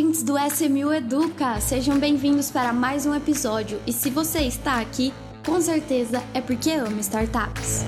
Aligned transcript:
ouvintes 0.00 0.22
do 0.22 0.34
SMU 0.38 0.94
Educa! 0.94 1.60
Sejam 1.60 1.98
bem-vindos 1.98 2.50
para 2.50 2.72
mais 2.72 3.04
um 3.04 3.14
episódio. 3.14 3.78
E 3.86 3.92
se 3.92 4.08
você 4.08 4.40
está 4.40 4.80
aqui, 4.80 5.12
com 5.44 5.60
certeza 5.60 6.24
é 6.32 6.40
porque 6.40 6.70
ama 6.70 7.00
startups. 7.00 7.84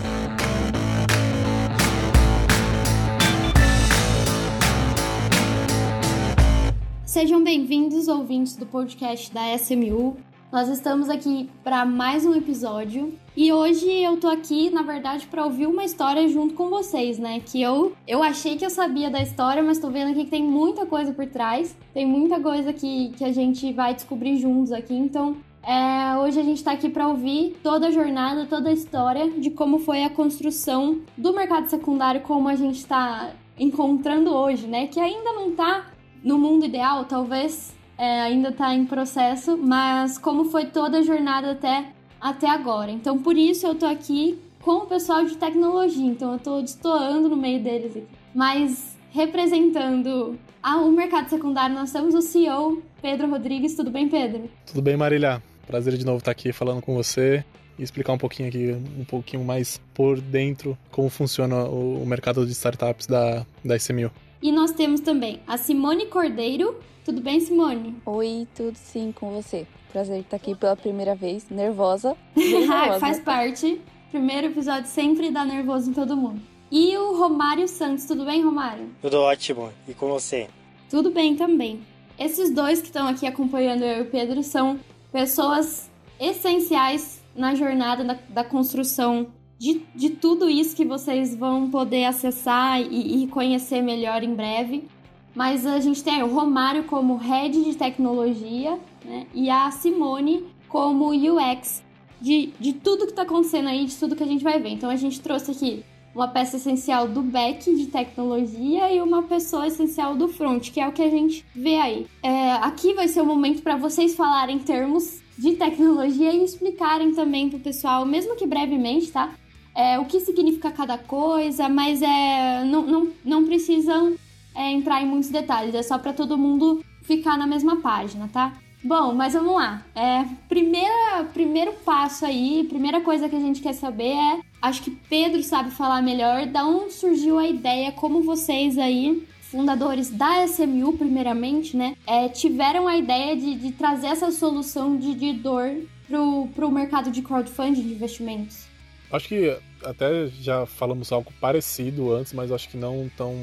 Sejam 7.07 7.43
bem-vindos, 7.43 8.09
ouvintes 8.09 8.57
do 8.57 8.67
podcast 8.67 9.33
da 9.33 9.57
SMU. 9.57 10.19
Nós 10.53 10.69
estamos 10.69 11.09
aqui 11.09 11.49
para 11.65 11.87
mais 11.87 12.27
um 12.27 12.35
episódio 12.35 13.19
e 13.35 13.51
hoje 13.51 13.91
eu 13.91 14.21
tô 14.21 14.29
aqui, 14.29 14.69
na 14.69 14.83
verdade, 14.83 15.27
para 15.27 15.47
ouvir 15.47 15.67
uma 15.67 15.83
história 15.83 16.29
junto 16.29 16.53
com 16.53 16.69
vocês, 16.69 17.19
né? 17.19 17.41
Que 17.41 17.63
eu 17.63 17.95
eu 18.07 18.23
achei 18.23 18.59
que 18.59 18.67
eu 18.67 18.69
sabia 18.69 19.09
da 19.09 19.23
história, 19.23 19.63
mas 19.63 19.79
tô 19.79 19.89
vendo 19.89 20.11
aqui 20.11 20.25
que 20.25 20.31
tem 20.31 20.43
muita 20.43 20.85
coisa 20.85 21.11
por 21.11 21.25
trás, 21.25 21.75
tem 21.95 22.05
muita 22.05 22.39
coisa 22.39 22.71
que, 22.71 23.13
que 23.17 23.25
a 23.25 23.33
gente 23.33 23.73
vai 23.73 23.95
descobrir 23.95 24.37
juntos 24.37 24.73
aqui, 24.73 24.95
então 24.95 25.39
é, 25.63 26.19
hoje 26.19 26.39
a 26.39 26.45
gente 26.45 26.59
está 26.59 26.73
aqui 26.73 26.91
para 26.91 27.09
ouvir 27.09 27.59
toda 27.63 27.87
a 27.87 27.91
jornada, 27.91 28.45
toda 28.45 28.69
a 28.69 28.75
história 28.75 29.31
de 29.31 29.49
como 29.49 29.79
foi 29.79 30.05
a 30.05 30.11
construção 30.11 31.01
do 31.17 31.33
mercado 31.33 31.71
secundário, 31.71 32.21
como 32.21 32.47
a 32.47 32.57
gente 32.57 32.77
está 32.77 33.31
encontrando 33.59 34.31
hoje, 34.31 34.67
né? 34.67 34.87
Que 34.87 35.01
ainda 35.01 35.33
não 35.33 35.49
está 35.49 35.87
no 36.23 36.39
mundo 36.39 36.67
ideal, 36.67 37.07
talvez 37.07 37.75
é, 37.99 38.23
ainda 38.23 38.49
está 38.49 38.75
em 38.75 38.87
processo, 38.87 39.57
mas 39.57 40.19
como 40.19 40.45
foi 40.47 40.67
toda 40.67 40.99
a 40.99 41.03
jornada 41.03 41.53
até, 41.53 41.87
até 42.21 42.49
agora. 42.49 42.91
Então, 42.91 43.19
por 43.19 43.37
isso 43.37 43.67
eu 43.67 43.75
tô 43.75 43.87
aqui 43.87 44.39
com 44.61 44.79
o 44.79 44.87
pessoal 44.87 45.25
de 45.25 45.37
tecnologia, 45.37 46.07
então 46.07 46.33
eu 46.33 46.39
tô 46.39 46.61
destoando 46.61 47.29
no 47.29 47.37
meio 47.37 47.63
deles 47.63 47.97
aqui. 47.97 48.07
Mas 48.35 48.97
representando 49.11 50.39
a, 50.63 50.77
o 50.77 50.91
mercado 50.91 51.29
secundário, 51.29 51.75
nós 51.75 51.93
temos 51.93 52.15
o 52.15 52.23
CEO, 52.23 52.83
Pedro 53.01 53.29
Rodrigues. 53.29 53.75
Tudo 53.75 53.91
bem, 53.91 54.09
Pedro? 54.09 54.49
Tudo 54.67 54.81
bem, 54.81 54.97
Marília. 54.97 55.43
Prazer 55.67 55.97
de 55.97 56.05
novo 56.05 56.19
estar 56.19 56.31
aqui 56.31 56.53
falando 56.53 56.81
com 56.81 56.95
você 56.95 57.45
e 57.79 57.83
explicar 57.83 58.13
um 58.13 58.19
pouquinho 58.19 58.49
aqui, 58.49 58.73
um 58.99 59.05
pouquinho 59.05 59.45
mais 59.45 59.81
por 59.95 60.21
dentro 60.21 60.77
como 60.91 61.09
funciona 61.09 61.65
o, 61.65 62.03
o 62.03 62.07
mercado 62.07 62.47
de 62.47 62.53
startups 62.53 63.07
da, 63.07 63.45
da 63.65 63.77
SMU. 63.77 64.11
E 64.43 64.51
nós 64.51 64.73
temos 64.73 65.01
também 65.01 65.39
a 65.47 65.57
Simone 65.57 66.07
Cordeiro, 66.07 66.77
tudo 67.05 67.21
bem, 67.21 67.39
Simone? 67.39 67.95
Oi, 68.05 68.49
tudo 68.57 68.75
sim 68.75 69.13
com 69.13 69.31
você. 69.31 69.69
Prazer 69.93 70.19
estar 70.19 70.35
aqui 70.35 70.53
pela 70.57 70.75
primeira 70.75 71.15
vez, 71.15 71.49
nervosa. 71.49 72.17
nervosa. 72.35 72.99
Faz 72.99 73.21
parte. 73.21 73.81
Primeiro 74.11 74.49
episódio 74.49 74.91
sempre 74.91 75.31
dá 75.31 75.45
nervoso 75.45 75.91
em 75.91 75.95
todo 75.95 76.17
mundo. 76.17 76.43
E 76.73 76.97
o 76.97 77.17
Romário 77.17 77.69
Santos, 77.69 78.05
tudo 78.05 78.25
bem, 78.25 78.43
Romário? 78.43 78.91
Tudo 79.01 79.21
ótimo. 79.21 79.73
E 79.87 79.95
com 79.95 80.09
você? 80.09 80.49
Tudo 80.91 81.13
bem 81.13 81.37
também. 81.37 81.81
Esses 82.19 82.51
dois 82.51 82.81
que 82.81 82.89
estão 82.89 83.07
aqui 83.07 83.29
acompanhando 83.29 83.85
eu 83.85 83.99
e 83.99 84.03
o 84.03 84.11
Pedro 84.11 84.43
são 84.43 84.81
pessoas 85.13 85.89
essenciais 86.19 87.23
na 87.37 87.55
jornada 87.55 88.03
da, 88.03 88.19
da 88.29 88.43
construção 88.43 89.29
de, 89.63 89.81
de 89.95 90.11
tudo 90.11 90.51
isso 90.51 90.75
que 90.75 90.85
vocês 90.85 91.37
vão 91.37 91.71
poder 91.71 92.07
acessar 92.07 92.81
e, 92.81 93.23
e 93.23 93.29
conhecer 93.29 93.81
melhor 93.81 94.25
em 94.25 94.35
breve. 94.35 94.89
Mas 95.37 95.65
a 95.65 95.79
gente 95.79 96.03
tem 96.03 96.21
o 96.21 96.27
Romário 96.27 96.83
como 96.83 97.15
head 97.15 97.63
de 97.63 97.77
tecnologia 97.77 98.77
né? 99.05 99.25
e 99.33 99.49
a 99.49 99.71
Simone 99.71 100.45
como 100.69 101.11
UX 101.11 101.81
de, 102.21 102.53
de 102.59 102.73
tudo 102.73 103.05
que 103.05 103.13
está 103.13 103.23
acontecendo 103.23 103.69
aí, 103.69 103.85
de 103.85 103.95
tudo 103.95 104.17
que 104.17 104.25
a 104.25 104.27
gente 104.27 104.43
vai 104.43 104.59
ver. 104.59 104.71
Então 104.71 104.91
a 104.91 104.97
gente 104.97 105.21
trouxe 105.21 105.53
aqui 105.53 105.85
uma 106.13 106.27
peça 106.27 106.57
essencial 106.57 107.07
do 107.07 107.23
back 107.23 107.73
de 107.73 107.87
tecnologia 107.87 108.93
e 108.93 109.01
uma 109.01 109.23
pessoa 109.23 109.69
essencial 109.69 110.17
do 110.17 110.27
front, 110.27 110.73
que 110.73 110.81
é 110.81 110.89
o 110.89 110.93
que 110.93 111.03
a 111.03 111.09
gente 111.09 111.47
vê 111.55 111.77
aí. 111.77 112.07
É, 112.21 112.55
aqui 112.55 112.95
vai 112.95 113.07
ser 113.07 113.21
o 113.21 113.27
momento 113.27 113.63
para 113.63 113.77
vocês 113.77 114.17
falarem 114.17 114.59
termos 114.59 115.23
de 115.39 115.53
tecnologia 115.53 116.33
e 116.33 116.45
explicarem 116.45 117.15
também 117.15 117.49
para 117.49 117.59
o 117.59 117.61
pessoal, 117.61 118.05
mesmo 118.05 118.37
que 118.37 118.47
brevemente, 118.47 119.11
tá? 119.11 119.33
É, 119.75 119.99
o 119.99 120.05
que 120.05 120.21
significa 120.21 120.71
cada 120.71 120.99
coisa, 120.99 121.69
mas 121.69 122.03
é, 122.03 122.65
não, 122.65 122.83
não, 122.83 123.09
não 123.25 123.45
precisam 123.45 124.15
é, 124.55 124.71
entrar 124.71 125.03
em 125.03 125.07
muitos 125.07 125.31
detalhes, 125.31 125.75
é 125.75 125.83
só 125.83 125.99
para 125.99 126.13
todo 126.13 126.37
mundo 126.37 126.85
ficar 127.03 127.39
na 127.39 127.47
mesma 127.47 127.77
página, 127.77 128.29
tá? 128.33 128.53
Bom, 128.85 129.15
mas 129.15 129.35
vamos 129.35 129.55
lá. 129.55 129.85
É, 129.95 130.25
primeira, 130.49 131.25
primeiro 131.33 131.73
passo 131.85 132.27
aí, 132.27 132.67
primeira 132.69 133.01
coisa 133.01 133.29
que 133.29 133.37
a 133.37 133.41
gente 133.41 133.61
quer 133.61 133.75
saber 133.75 134.13
é, 134.13 134.41
acho 134.61 134.83
que 134.83 134.91
Pedro 134.91 135.43
sabe 135.43 135.71
falar 135.71 136.03
melhor, 136.03 136.47
da 136.47 136.67
onde 136.67 136.93
surgiu 136.93 137.39
a 137.39 137.47
ideia, 137.47 137.93
como 137.93 138.23
vocês 138.23 138.77
aí, 138.79 139.27
fundadores 139.41 140.11
da 140.11 140.45
SMU, 140.47 140.95
primeiramente, 140.95 141.77
né, 141.77 141.95
é, 142.07 142.29
tiveram 142.29 142.89
a 142.89 142.97
ideia 142.97 143.37
de, 143.37 143.55
de 143.55 143.71
trazer 143.73 144.09
essa 144.09 144.33
solução 144.33 144.97
de, 144.97 145.15
de 145.15 145.33
dor 145.33 145.77
pro, 146.09 146.49
pro 146.55 146.71
mercado 146.71 147.11
de 147.11 147.23
crowdfunding 147.23 147.83
de 147.83 147.95
investimentos. 147.95 148.72
Acho 149.13 149.29
que 149.29 149.55
até 149.85 150.27
já 150.29 150.65
falamos 150.65 151.13
algo 151.13 151.31
parecido 151.39 152.13
antes, 152.15 152.33
mas 152.33 152.51
acho 152.51 152.69
que 152.69 152.79
não 152.79 153.11
tão 153.15 153.37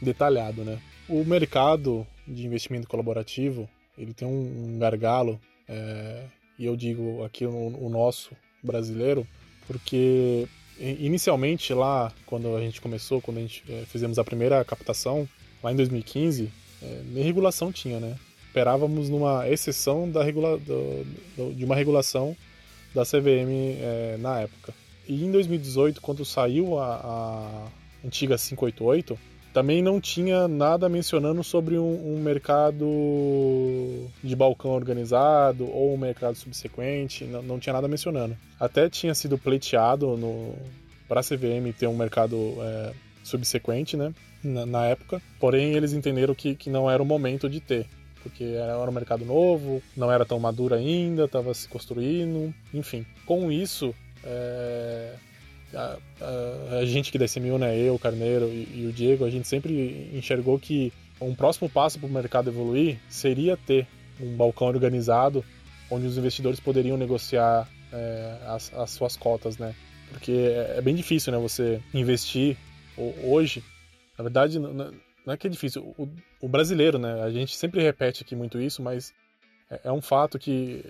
detalhado, 0.00 0.62
né? 0.62 0.78
O 1.08 1.24
mercado 1.24 2.06
de 2.28 2.46
investimento 2.46 2.86
colaborativo, 2.86 3.68
ele 3.96 4.12
tem 4.12 4.28
um, 4.28 4.78
gargalo, 4.78 5.40
é, 5.66 6.24
e 6.58 6.66
eu 6.66 6.76
digo 6.76 7.24
aqui 7.24 7.46
o, 7.46 7.50
o 7.50 7.88
nosso 7.88 8.36
brasileiro, 8.62 9.26
porque 9.66 10.46
inicialmente 10.78 11.72
lá, 11.72 12.12
quando 12.26 12.54
a 12.54 12.60
gente 12.60 12.80
começou, 12.80 13.20
quando 13.20 13.38
a 13.38 13.40
gente 13.40 13.64
é, 13.68 13.84
fizemos 13.86 14.18
a 14.18 14.24
primeira 14.24 14.62
captação, 14.64 15.26
lá 15.62 15.72
em 15.72 15.76
2015, 15.76 16.50
é, 16.82 17.02
nem 17.06 17.24
regulação 17.24 17.72
tinha, 17.72 17.98
né? 17.98 18.16
Esperávamos 18.46 19.08
numa 19.08 19.48
exceção 19.48 20.10
da 20.10 20.22
regula 20.22 20.58
do, 20.58 21.04
do, 21.36 21.54
de 21.54 21.64
uma 21.64 21.74
regulação 21.74 22.36
da 22.94 23.04
CVM 23.04 23.50
é, 23.80 24.16
na 24.18 24.40
época. 24.40 24.74
E 25.08 25.24
em 25.24 25.30
2018, 25.30 26.00
quando 26.00 26.24
saiu 26.24 26.78
a, 26.78 26.94
a 26.94 28.06
antiga 28.06 28.36
588, 28.36 29.18
também 29.54 29.80
não 29.80 30.00
tinha 30.00 30.48
nada 30.48 30.88
mencionando 30.88 31.44
sobre 31.44 31.78
um, 31.78 32.16
um, 32.16 32.20
mercado 32.20 32.84
de 34.22 34.34
balcão 34.34 34.72
organizado 34.72 35.64
ou 35.70 35.94
um 35.94 35.96
mercado 35.96 36.34
subsequente, 36.34 37.24
não, 37.24 37.40
não 37.40 37.58
tinha 37.60 37.72
nada 37.72 37.86
mencionando. 37.86 38.36
Até 38.58 38.90
tinha 38.90 39.14
sido 39.14 39.38
pleiteado 39.38 40.18
para 41.06 41.20
a 41.20 41.22
CVM 41.22 41.72
ter 41.78 41.86
um 41.86 41.96
mercado 41.96 42.36
é, 42.60 42.92
subsequente, 43.22 43.96
né, 43.96 44.12
na, 44.42 44.66
na, 44.66 44.86
época, 44.86 45.22
porém 45.38 45.74
eles 45.74 45.92
entenderam 45.92 46.34
que, 46.34 46.56
que 46.56 46.68
não 46.68 46.90
era 46.90 47.00
o 47.00 47.06
momento 47.06 47.48
de 47.48 47.60
ter. 47.60 47.86
Porque 48.24 48.42
era 48.42 48.78
um 48.78 48.90
mercado 48.92 49.24
novo, 49.24 49.82
não 49.96 50.10
era 50.10 50.24
tão 50.24 50.40
maduro 50.40 50.74
ainda, 50.74 51.26
estava 51.26 51.52
se 51.54 51.68
construindo, 51.68 52.52
enfim. 52.72 53.04
Com 53.26 53.52
isso, 53.52 53.94
é, 54.24 55.14
a, 55.74 55.98
a, 56.20 56.78
a, 56.78 56.84
gente 56.86 57.12
que 57.12 57.18
da 57.18 57.24
SMU, 57.24 57.58
né, 57.58 57.76
eu, 57.78 57.94
o 57.94 57.98
Carneiro 57.98 58.46
e, 58.46 58.82
e, 58.82 58.86
o 58.86 58.92
Diego, 58.92 59.24
a 59.24 59.30
gente 59.30 59.46
sempre 59.46 60.10
enxergou 60.14 60.58
que 60.58 60.92
um 61.20 61.34
próximo 61.34 61.68
passo 61.68 61.98
para 61.98 62.08
o 62.08 62.12
mercado 62.12 62.50
evoluir 62.50 62.98
seria 63.08 63.56
ter 63.56 63.86
um 64.20 64.36
balcão 64.36 64.68
organizado 64.68 65.44
onde 65.90 66.06
os 66.06 66.16
investidores 66.16 66.60
poderiam 66.60 66.96
negociar 66.96 67.68
é, 67.92 68.38
as, 68.46 68.72
as, 68.74 68.90
suas 68.90 69.16
cotas, 69.16 69.58
né? 69.58 69.74
Porque 70.10 70.32
é, 70.32 70.74
é, 70.78 70.80
bem 70.80 70.94
difícil, 70.94 71.32
né, 71.32 71.38
você 71.38 71.80
investir 71.92 72.56
hoje. 73.22 73.62
Na 74.16 74.22
verdade, 74.22 74.58
não, 74.58 74.92
é 75.26 75.36
que 75.36 75.46
é 75.46 75.50
difícil. 75.50 75.94
O, 75.98 76.08
o, 76.40 76.48
brasileiro, 76.48 76.98
né? 76.98 77.22
A 77.22 77.30
gente 77.30 77.56
sempre 77.56 77.82
repete 77.82 78.22
aqui 78.22 78.34
muito 78.36 78.60
isso, 78.60 78.82
mas 78.82 79.12
é, 79.70 79.80
é 79.84 79.92
um 79.92 80.00
fato 80.02 80.38
que 80.38 80.84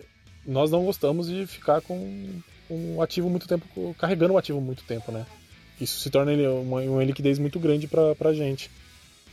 nós 0.47 0.71
não 0.71 0.85
gostamos 0.85 1.29
de 1.29 1.47
ficar 1.47 1.81
com 1.81 2.41
um 2.71 3.01
ativo 3.03 3.29
muito 3.29 3.47
tempo, 3.47 3.95
carregando 3.99 4.35
o 4.35 4.39
ativo 4.39 4.61
muito 4.61 4.85
tempo, 4.85 5.13
né? 5.13 5.27
Isso 5.81 6.01
se 6.01 6.11
torna 6.11 6.33
uma, 6.33 6.81
uma 6.81 7.05
liquidez 7.05 7.39
muito 7.39 7.59
grande 7.59 7.89
para 7.89 8.29
a 8.29 8.33
gente. 8.33 8.71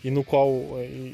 E 0.04 0.10
no 0.10 0.24
qual, 0.24 0.50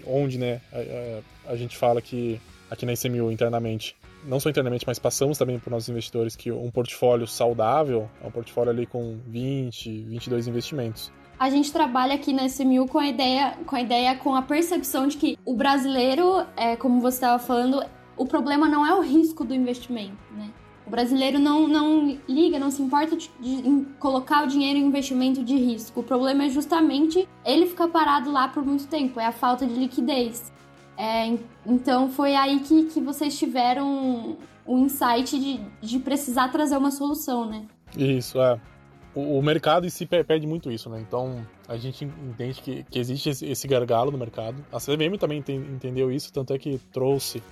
onde, 0.05 0.37
né, 0.37 0.61
a, 0.71 1.49
a, 1.49 1.51
a, 1.53 1.55
gente 1.57 1.75
fala 1.75 2.01
que 2.01 2.39
aqui 2.71 2.85
na 2.85 2.93
ICMU 2.93 3.29
internamente, 3.29 3.95
não 4.23 4.39
só 4.39 4.49
internamente, 4.49 4.85
mas 4.87 4.97
passamos 4.97 5.37
também 5.37 5.59
para 5.59 5.71
nossos 5.71 5.89
investidores 5.89 6.35
que 6.35 6.51
um 6.51 6.71
portfólio 6.71 7.27
saudável 7.27 8.09
é 8.23 8.27
um 8.27 8.31
portfólio 8.31 8.71
ali 8.71 8.85
com 8.85 9.17
20, 9.27 10.03
22 10.03 10.47
investimentos. 10.47 11.11
A 11.37 11.49
gente 11.49 11.71
trabalha 11.71 12.15
aqui 12.15 12.33
na 12.33 12.45
SMU 12.45 12.87
com 12.87 12.97
a 12.97 13.07
ideia, 13.07 13.57
com 13.65 13.75
a 13.75 13.81
ideia, 13.81 14.15
com 14.15 14.33
a 14.35 14.41
percepção 14.41 15.07
de 15.07 15.17
que 15.17 15.37
o 15.45 15.53
brasileiro, 15.55 16.45
é, 16.55 16.75
como 16.75 16.99
você 16.99 17.17
estava 17.17 17.37
falando, 17.37 17.83
o 18.15 18.25
problema 18.25 18.67
não 18.67 18.85
é 18.85 18.95
o 18.95 19.01
risco 19.01 19.43
do 19.43 19.53
investimento, 19.53 20.17
né? 20.31 20.49
O 20.87 20.89
brasileiro 20.89 21.37
não, 21.37 21.67
não 21.67 22.17
liga, 22.29 22.57
não 22.57 22.71
se 22.71 22.81
importa 22.81 23.17
de, 23.17 23.29
de, 23.41 23.85
colocar 23.99 24.45
o 24.45 24.47
dinheiro 24.47 24.79
em 24.79 24.85
investimento 24.85 25.43
de 25.43 25.55
risco. 25.55 25.99
O 25.99 26.03
problema 26.03 26.45
é 26.45 26.49
justamente 26.49 27.27
ele 27.45 27.65
ficar 27.65 27.89
parado 27.89 28.31
lá 28.31 28.47
por 28.47 28.65
muito 28.65 28.87
tempo, 28.87 29.19
é 29.19 29.25
a 29.25 29.33
falta 29.33 29.67
de 29.67 29.73
liquidez. 29.73 30.51
É, 30.97 31.37
então 31.65 32.09
foi 32.09 32.35
aí 32.35 32.61
que, 32.61 32.85
que 32.85 33.01
vocês 33.01 33.37
tiveram 33.37 34.37
o 34.65 34.77
insight 34.79 35.37
de, 35.37 35.59
de 35.81 35.99
precisar 35.99 36.47
trazer 36.47 36.77
uma 36.77 36.89
solução, 36.89 37.45
né? 37.45 37.65
Isso, 37.95 38.39
é. 38.41 38.59
O, 39.13 39.39
o 39.39 39.43
mercado 39.43 39.85
em 39.85 39.89
si 39.89 40.05
pede 40.05 40.47
muito 40.47 40.71
isso, 40.71 40.89
né? 40.89 41.03
Então 41.05 41.45
A 41.67 41.75
gente 41.75 42.05
entende 42.05 42.61
que, 42.61 42.83
que 42.83 42.97
existe 42.97 43.29
esse 43.29 43.67
gargalo 43.67 44.09
no 44.09 44.17
mercado. 44.17 44.63
A 44.71 44.77
CVM 44.77 45.17
também 45.19 45.43
entendeu 45.49 46.09
isso, 46.09 46.31
tanto 46.31 46.53
é 46.53 46.57
que 46.57 46.79
trouxe 46.93 47.43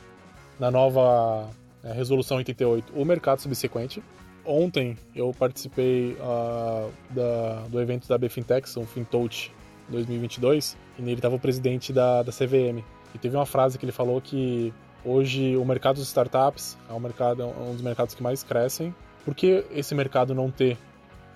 na 0.58 0.72
nova 0.72 1.50
é, 1.86 1.94
resolução 1.94 2.38
88 2.38 2.92
o 3.00 3.06
mercado 3.06 3.40
subsequente. 3.40 4.04
Ontem 4.44 4.98
eu 5.16 5.34
participei 5.38 6.18
uh, 6.20 6.92
da, 7.10 7.64
do 7.70 7.80
evento 7.82 8.08
da 8.08 8.18
BFintex, 8.18 8.78
um 8.78 8.86
FinTouch 8.86 9.52
2022, 9.90 10.78
e 11.00 11.02
nele 11.02 11.18
estava 11.18 11.36
o 11.36 11.40
presidente 11.40 11.94
da, 11.94 12.22
da 12.22 12.32
CVM. 12.32 12.84
E 13.14 13.18
teve 13.18 13.36
uma 13.36 13.46
frase 13.46 13.78
que 13.78 13.86
ele 13.86 13.92
falou 13.92 14.20
que 14.20 14.74
hoje 15.04 15.56
o 15.58 15.66
mercado 15.66 15.96
de 15.96 16.04
startups 16.04 16.78
é 16.90 16.94
um, 16.94 17.00
mercado, 17.00 17.42
é 17.42 17.46
um 17.46 17.74
dos 17.74 17.82
mercados 17.82 18.14
que 18.14 18.22
mais 18.22 18.44
crescem. 18.44 18.94
Por 19.24 19.34
que 19.34 19.66
esse 19.72 19.96
mercado 19.96 20.36
não 20.36 20.52
ter 20.52 20.78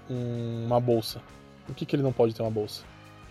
um, 0.10 0.66
uma 0.66 0.80
bolsa? 0.80 1.22
Por 1.66 1.76
que, 1.76 1.86
que 1.86 1.96
ele 1.96 2.04
não 2.04 2.14
pode 2.14 2.36
ter 2.36 2.44
uma 2.44 2.52
bolsa 2.52 2.84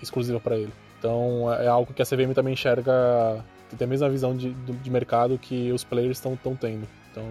exclusiva 0.03 0.41
para 0.41 0.57
ele? 0.57 0.73
Então 0.99 1.53
é, 1.53 1.67
é 1.67 1.69
algo 1.69 1.93
que 1.93 2.03
a 2.03 2.05
CVM 2.05 2.33
também 2.35 2.55
enxerga, 2.55 3.45
tem 3.77 3.87
a 3.87 3.89
mesma 3.89 4.09
visão 4.09 4.37
de, 4.37 4.53
de 4.53 4.91
mercado 4.91 5.39
que 5.39 5.71
os 5.73 5.85
players 5.85 6.19
estão 6.19 6.37
tendo. 6.57 6.87
Então 7.11 7.25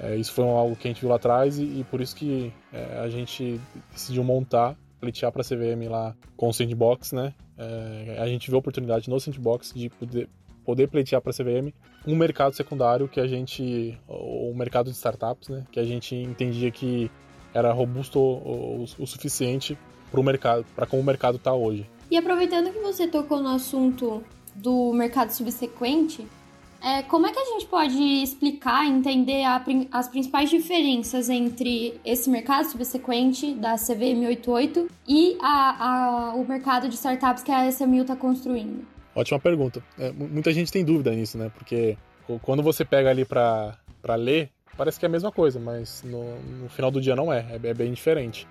é, 0.00 0.16
isso 0.16 0.32
foi 0.32 0.44
algo 0.44 0.76
que 0.76 0.86
a 0.86 0.90
gente 0.90 1.00
viu 1.00 1.10
lá 1.10 1.16
atrás 1.16 1.58
e, 1.58 1.62
e 1.62 1.86
por 1.90 2.00
isso 2.00 2.14
que 2.14 2.52
é, 2.72 3.00
a 3.00 3.08
gente 3.08 3.60
decidiu 3.92 4.22
montar, 4.22 4.76
pleitear 5.00 5.32
para 5.32 5.42
a 5.42 5.44
CVM 5.44 5.88
lá 5.90 6.14
com 6.36 6.48
o 6.48 6.52
Sandbox, 6.52 7.12
né? 7.12 7.34
É, 7.56 8.16
a 8.20 8.26
gente 8.28 8.48
viu 8.48 8.56
a 8.56 8.60
oportunidade 8.60 9.10
no 9.10 9.18
Sandbox 9.18 9.72
de 9.74 9.88
poder, 9.90 10.28
poder 10.64 10.86
pleitear 10.88 11.20
para 11.20 11.30
a 11.30 11.34
CVM 11.34 11.72
um 12.06 12.14
mercado 12.14 12.54
secundário 12.54 13.08
que 13.08 13.20
a 13.20 13.26
gente, 13.26 13.98
o 14.06 14.54
mercado 14.54 14.90
de 14.90 14.96
startups, 14.96 15.48
né? 15.48 15.64
Que 15.72 15.80
a 15.80 15.84
gente 15.84 16.14
entendia 16.14 16.70
que 16.70 17.10
era 17.52 17.72
robusto 17.72 18.20
o, 18.20 18.82
o, 18.82 18.82
o 18.82 19.06
suficiente 19.06 19.76
para 20.10 20.20
o 20.20 20.22
mercado, 20.22 20.64
para 20.76 20.86
como 20.86 21.02
o 21.02 21.04
mercado 21.04 21.36
está 21.36 21.52
hoje. 21.52 21.88
E 22.10 22.16
aproveitando 22.16 22.72
que 22.72 22.78
você 22.78 23.06
tocou 23.06 23.42
no 23.42 23.48
assunto 23.48 24.22
do 24.62 24.92
mercado 24.92 25.30
subsequente, 25.30 26.26
é, 26.80 27.02
como 27.02 27.26
é 27.26 27.32
que 27.32 27.38
a 27.38 27.44
gente 27.44 27.66
pode 27.66 28.00
explicar, 28.22 28.86
entender 28.86 29.42
a, 29.42 29.64
as 29.90 30.08
principais 30.08 30.48
diferenças 30.48 31.28
entre 31.28 32.00
esse 32.04 32.30
mercado 32.30 32.66
subsequente 32.66 33.52
da 33.54 33.74
CVM 33.74 34.26
88 34.28 34.88
e 35.06 35.36
a, 35.40 36.30
a, 36.30 36.34
o 36.34 36.46
mercado 36.46 36.88
de 36.88 36.94
startups 36.94 37.42
que 37.42 37.50
a 37.50 37.68
SMU 37.68 38.02
está 38.02 38.14
construindo? 38.14 38.86
Ótima 39.14 39.40
pergunta. 39.40 39.82
É, 39.98 40.12
muita 40.12 40.52
gente 40.52 40.70
tem 40.70 40.84
dúvida 40.84 41.10
nisso, 41.10 41.36
né? 41.36 41.50
Porque 41.52 41.98
quando 42.42 42.62
você 42.62 42.84
pega 42.84 43.10
ali 43.10 43.24
para 43.24 43.74
ler, 44.16 44.50
parece 44.76 45.00
que 45.00 45.04
é 45.04 45.08
a 45.08 45.10
mesma 45.10 45.32
coisa, 45.32 45.58
mas 45.58 46.04
no, 46.04 46.38
no 46.62 46.68
final 46.68 46.90
do 46.90 47.00
dia 47.00 47.16
não 47.16 47.32
é, 47.32 47.44
é, 47.50 47.68
é 47.68 47.74
bem 47.74 47.92
diferente. 47.92 48.46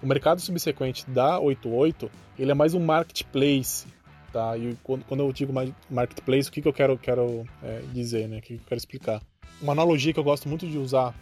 O 0.00 0.06
mercado 0.06 0.40
subsequente 0.40 1.08
da 1.10 1.40
88, 1.40 2.08
ele 2.38 2.52
é 2.52 2.54
mais 2.54 2.74
um 2.74 2.80
marketplace, 2.80 3.86
tá? 4.34 4.58
E 4.58 4.76
quando, 4.82 5.04
quando 5.04 5.20
eu 5.20 5.32
digo 5.32 5.52
marketplace, 5.88 6.48
o 6.48 6.52
que, 6.52 6.60
que 6.60 6.66
eu 6.66 6.72
quero, 6.72 6.98
quero 6.98 7.46
é, 7.62 7.82
dizer, 7.92 8.28
né? 8.28 8.38
O 8.38 8.42
que, 8.42 8.56
que 8.56 8.60
eu 8.60 8.66
quero 8.66 8.78
explicar? 8.78 9.22
Uma 9.62 9.72
analogia 9.72 10.12
que 10.12 10.18
eu 10.18 10.24
gosto 10.24 10.48
muito 10.48 10.66
de 10.66 10.76
usar 10.76 11.14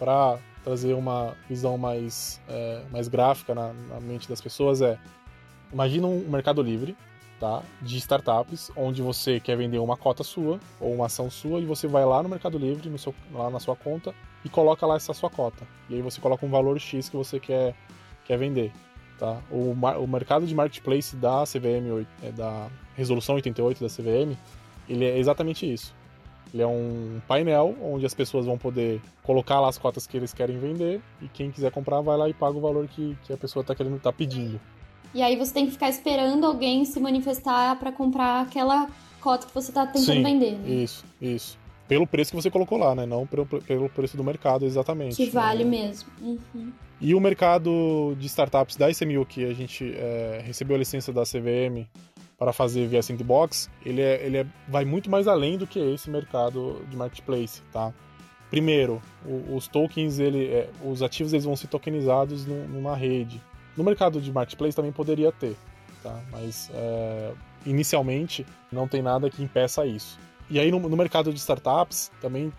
para 0.00 0.38
trazer 0.64 0.92
uma 0.94 1.34
visão 1.48 1.78
mais, 1.78 2.42
é, 2.48 2.82
mais 2.90 3.06
gráfica 3.06 3.54
na, 3.54 3.72
na, 3.72 4.00
mente 4.00 4.28
das 4.28 4.40
pessoas 4.40 4.82
é 4.82 4.98
imagina 5.72 6.08
um 6.08 6.28
mercado 6.28 6.60
livre 6.60 6.96
tá 7.38 7.62
de 7.80 7.96
startups 7.98 8.70
onde 8.76 9.00
você 9.00 9.38
quer 9.38 9.56
vender 9.56 9.78
uma 9.78 9.96
cota 9.96 10.24
sua 10.24 10.58
ou 10.80 10.92
uma 10.92 11.06
ação 11.06 11.30
sua 11.30 11.60
e 11.60 11.64
você 11.64 11.86
vai 11.86 12.04
lá 12.04 12.22
no 12.22 12.28
Mercado 12.28 12.58
Livre 12.58 12.90
no 12.90 12.98
seu, 12.98 13.14
lá 13.32 13.48
na 13.48 13.60
sua 13.60 13.76
conta 13.76 14.12
e 14.44 14.48
coloca 14.48 14.84
lá 14.86 14.96
essa 14.96 15.14
sua 15.14 15.30
cota 15.30 15.66
e 15.88 15.94
aí 15.94 16.02
você 16.02 16.20
coloca 16.20 16.44
um 16.44 16.50
valor 16.50 16.78
X 16.80 17.08
que 17.08 17.16
você 17.16 17.38
quer 17.38 17.74
quer 18.24 18.36
vender 18.36 18.72
Tá? 19.18 19.38
O, 19.50 19.72
o 19.72 20.06
mercado 20.06 20.46
de 20.46 20.54
marketplace 20.54 21.16
da 21.16 21.44
CVM, 21.44 22.06
é, 22.22 22.30
da 22.32 22.68
resolução 22.94 23.34
88 23.36 23.82
da 23.82 23.88
CVM, 23.88 24.36
ele 24.88 25.04
é 25.04 25.18
exatamente 25.18 25.70
isso. 25.70 25.94
Ele 26.52 26.62
é 26.62 26.66
um 26.66 27.20
painel 27.26 27.74
onde 27.82 28.06
as 28.06 28.14
pessoas 28.14 28.46
vão 28.46 28.56
poder 28.56 29.00
colocar 29.22 29.60
lá 29.60 29.68
as 29.68 29.78
cotas 29.78 30.06
que 30.06 30.16
eles 30.16 30.32
querem 30.32 30.58
vender 30.58 31.00
e 31.20 31.28
quem 31.28 31.50
quiser 31.50 31.70
comprar 31.70 32.00
vai 32.00 32.16
lá 32.16 32.28
e 32.28 32.34
paga 32.34 32.56
o 32.56 32.60
valor 32.60 32.86
que, 32.88 33.16
que 33.24 33.32
a 33.32 33.36
pessoa 33.36 33.62
está 33.62 33.74
querendo 33.74 33.98
tá 34.00 34.12
pedindo. 34.12 34.60
E 35.14 35.22
aí 35.22 35.36
você 35.36 35.52
tem 35.52 35.66
que 35.66 35.72
ficar 35.72 35.88
esperando 35.88 36.44
alguém 36.44 36.84
se 36.84 37.00
manifestar 37.00 37.78
para 37.78 37.90
comprar 37.90 38.42
aquela 38.42 38.88
cota 39.20 39.46
que 39.46 39.54
você 39.54 39.70
está 39.70 39.86
tentando 39.86 40.04
Sim, 40.04 40.22
vender. 40.22 40.52
Né? 40.52 40.68
Isso, 40.68 41.04
isso. 41.20 41.58
Pelo 41.88 42.06
preço 42.06 42.30
que 42.30 42.36
você 42.36 42.50
colocou 42.50 42.78
lá, 42.78 42.94
né? 42.94 43.06
Não 43.06 43.26
pelo, 43.26 43.46
pelo 43.46 43.88
preço 43.88 44.16
do 44.16 44.24
mercado, 44.24 44.64
exatamente. 44.64 45.16
Que 45.16 45.30
vale 45.30 45.64
né? 45.64 45.70
mesmo. 45.70 46.08
Uhum. 46.20 46.72
E 47.00 47.14
o 47.14 47.20
mercado 47.20 48.16
de 48.18 48.26
startups 48.26 48.76
da 48.76 48.90
SMU, 48.90 49.24
que 49.26 49.44
a 49.44 49.52
gente 49.52 49.94
é, 49.96 50.42
recebeu 50.44 50.76
a 50.76 50.78
licença 50.78 51.12
da 51.12 51.22
CVM 51.22 51.86
para 52.38 52.52
fazer 52.52 52.86
via 52.86 53.02
Sandbox, 53.02 53.70
ele, 53.84 54.00
é, 54.00 54.24
ele 54.24 54.38
é, 54.38 54.46
vai 54.68 54.84
muito 54.84 55.10
mais 55.10 55.28
além 55.28 55.56
do 55.56 55.66
que 55.66 55.78
esse 55.78 56.10
mercado 56.10 56.84
de 56.88 56.96
marketplace, 56.96 57.62
tá? 57.72 57.92
Primeiro, 58.50 59.02
o, 59.24 59.56
os 59.56 59.68
tokens, 59.68 60.18
ele, 60.18 60.46
é, 60.46 60.70
os 60.84 61.02
ativos 61.02 61.32
eles 61.32 61.44
vão 61.44 61.56
ser 61.56 61.68
tokenizados 61.68 62.46
no, 62.46 62.66
numa 62.68 62.96
rede. 62.96 63.42
No 63.76 63.84
mercado 63.84 64.20
de 64.20 64.32
marketplace 64.32 64.74
também 64.74 64.92
poderia 64.92 65.32
ter, 65.32 65.56
tá? 66.02 66.18
Mas 66.30 66.70
é, 66.74 67.32
inicialmente 67.64 68.46
não 68.70 68.88
tem 68.88 69.02
nada 69.02 69.28
que 69.28 69.42
impeça 69.42 69.84
isso. 69.86 70.18
E 70.48 70.58
aí 70.58 70.70
no, 70.70 70.78
no 70.78 70.96
mercado 70.96 71.32
de 71.32 71.38
startups 71.38 72.10
também 72.20 72.52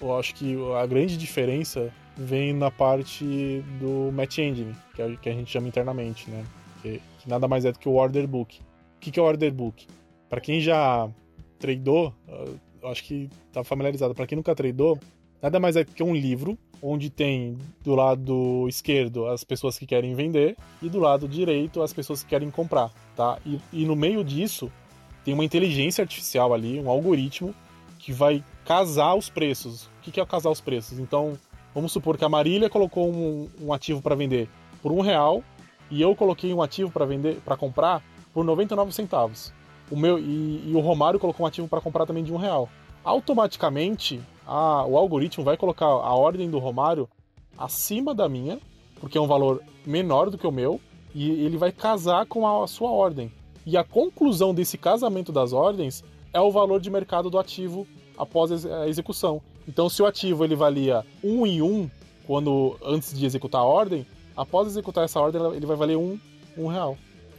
eu 0.00 0.18
acho 0.18 0.34
que 0.34 0.56
a 0.74 0.86
grande 0.86 1.16
diferença 1.16 1.92
vem 2.16 2.52
na 2.52 2.70
parte 2.70 3.62
do 3.78 4.10
Match 4.12 4.38
Engine, 4.38 4.74
que, 4.94 5.02
é, 5.02 5.16
que 5.16 5.28
a 5.28 5.32
gente 5.32 5.50
chama 5.50 5.68
internamente, 5.68 6.28
né? 6.30 6.44
Que, 6.82 7.00
que, 7.18 7.28
nada 7.28 7.46
mais 7.46 7.64
é 7.64 7.72
do 7.72 7.78
que 7.78 7.88
o 7.88 7.94
Order 7.94 8.26
Book. 8.26 8.60
O 8.60 9.00
que, 9.00 9.10
que 9.10 9.20
é 9.20 9.22
o 9.22 9.26
Order 9.26 9.52
Book? 9.52 9.86
Para 10.28 10.40
quem 10.40 10.60
já 10.60 11.08
tradou, 11.58 12.14
acho 12.84 13.04
que 13.04 13.28
tá 13.52 13.62
familiarizado. 13.62 14.14
Para 14.14 14.26
quem 14.26 14.36
nunca 14.36 14.54
tradou, 14.54 14.98
nada 15.42 15.60
mais 15.60 15.76
é 15.76 15.84
do 15.84 15.92
que 15.92 16.02
um 16.02 16.14
livro 16.14 16.58
onde 16.82 17.10
tem 17.10 17.58
do 17.82 17.94
lado 17.94 18.66
esquerdo 18.68 19.26
as 19.26 19.44
pessoas 19.44 19.78
que 19.78 19.86
querem 19.86 20.14
vender 20.14 20.56
e 20.80 20.88
do 20.88 20.98
lado 20.98 21.28
direito 21.28 21.82
as 21.82 21.92
pessoas 21.92 22.22
que 22.22 22.30
querem 22.30 22.50
comprar, 22.50 22.90
tá? 23.14 23.38
E, 23.44 23.60
e 23.72 23.84
no 23.84 23.94
meio 23.94 24.24
disso 24.24 24.72
tem 25.24 25.34
uma 25.34 25.44
inteligência 25.44 26.02
artificial 26.02 26.52
ali, 26.52 26.80
um 26.80 26.90
algoritmo 26.90 27.54
que 27.98 28.12
vai 28.12 28.42
casar 28.64 29.14
os 29.14 29.28
preços. 29.28 29.84
O 29.84 30.02
que, 30.02 30.20
é 30.20 30.26
casar 30.26 30.50
os 30.50 30.60
preços? 30.60 30.98
Então, 30.98 31.38
Vamos 31.74 31.92
supor 31.92 32.18
que 32.18 32.24
a 32.24 32.28
Marília 32.28 32.68
colocou 32.68 33.08
um, 33.08 33.48
um 33.60 33.72
ativo 33.72 34.02
para 34.02 34.16
vender 34.16 34.48
por 34.82 34.90
um 34.90 35.00
real 35.00 35.42
e 35.90 36.02
eu 36.02 36.16
coloquei 36.16 36.52
um 36.52 36.60
ativo 36.60 36.90
para 36.90 37.04
vender, 37.04 37.40
para 37.44 37.56
comprar 37.56 38.02
por 38.32 38.44
99 38.44 38.92
centavos. 38.92 39.52
O 39.90 39.96
meu 39.96 40.18
e, 40.18 40.68
e 40.68 40.72
o 40.74 40.80
Romário 40.80 41.20
colocou 41.20 41.44
um 41.44 41.46
ativo 41.46 41.68
para 41.68 41.80
comprar 41.80 42.06
também 42.06 42.24
de 42.24 42.32
um 42.32 42.36
real. 42.36 42.68
Automaticamente, 43.04 44.20
a, 44.46 44.84
o 44.84 44.96
algoritmo 44.96 45.44
vai 45.44 45.56
colocar 45.56 45.86
a 45.86 46.14
ordem 46.14 46.50
do 46.50 46.58
Romário 46.58 47.08
acima 47.56 48.14
da 48.14 48.28
minha, 48.28 48.58
porque 49.00 49.16
é 49.16 49.20
um 49.20 49.26
valor 49.26 49.62
menor 49.86 50.28
do 50.28 50.38
que 50.38 50.46
o 50.46 50.52
meu, 50.52 50.80
e 51.14 51.30
ele 51.30 51.56
vai 51.56 51.70
casar 51.70 52.26
com 52.26 52.46
a 52.46 52.66
sua 52.66 52.90
ordem. 52.90 53.32
E 53.70 53.76
a 53.76 53.84
conclusão 53.84 54.52
desse 54.52 54.76
casamento 54.76 55.30
das 55.30 55.52
ordens 55.52 56.02
é 56.32 56.40
o 56.40 56.50
valor 56.50 56.80
de 56.80 56.90
mercado 56.90 57.30
do 57.30 57.38
ativo 57.38 57.86
após 58.18 58.66
a 58.66 58.88
execução. 58.88 59.40
Então, 59.68 59.88
se 59.88 60.02
o 60.02 60.06
ativo 60.06 60.42
ele 60.42 60.56
valia 60.56 61.06
1 61.22 61.46
em 61.46 61.62
1 61.62 61.90
quando 62.26 62.76
antes 62.84 63.16
de 63.16 63.24
executar 63.24 63.60
a 63.60 63.64
ordem, 63.64 64.04
após 64.36 64.66
executar 64.66 65.04
essa 65.04 65.20
ordem 65.20 65.40
ele 65.54 65.66
vai 65.66 65.76
valer 65.76 65.96
1, 65.96 66.18
1 66.58 66.66
real. 66.66 66.98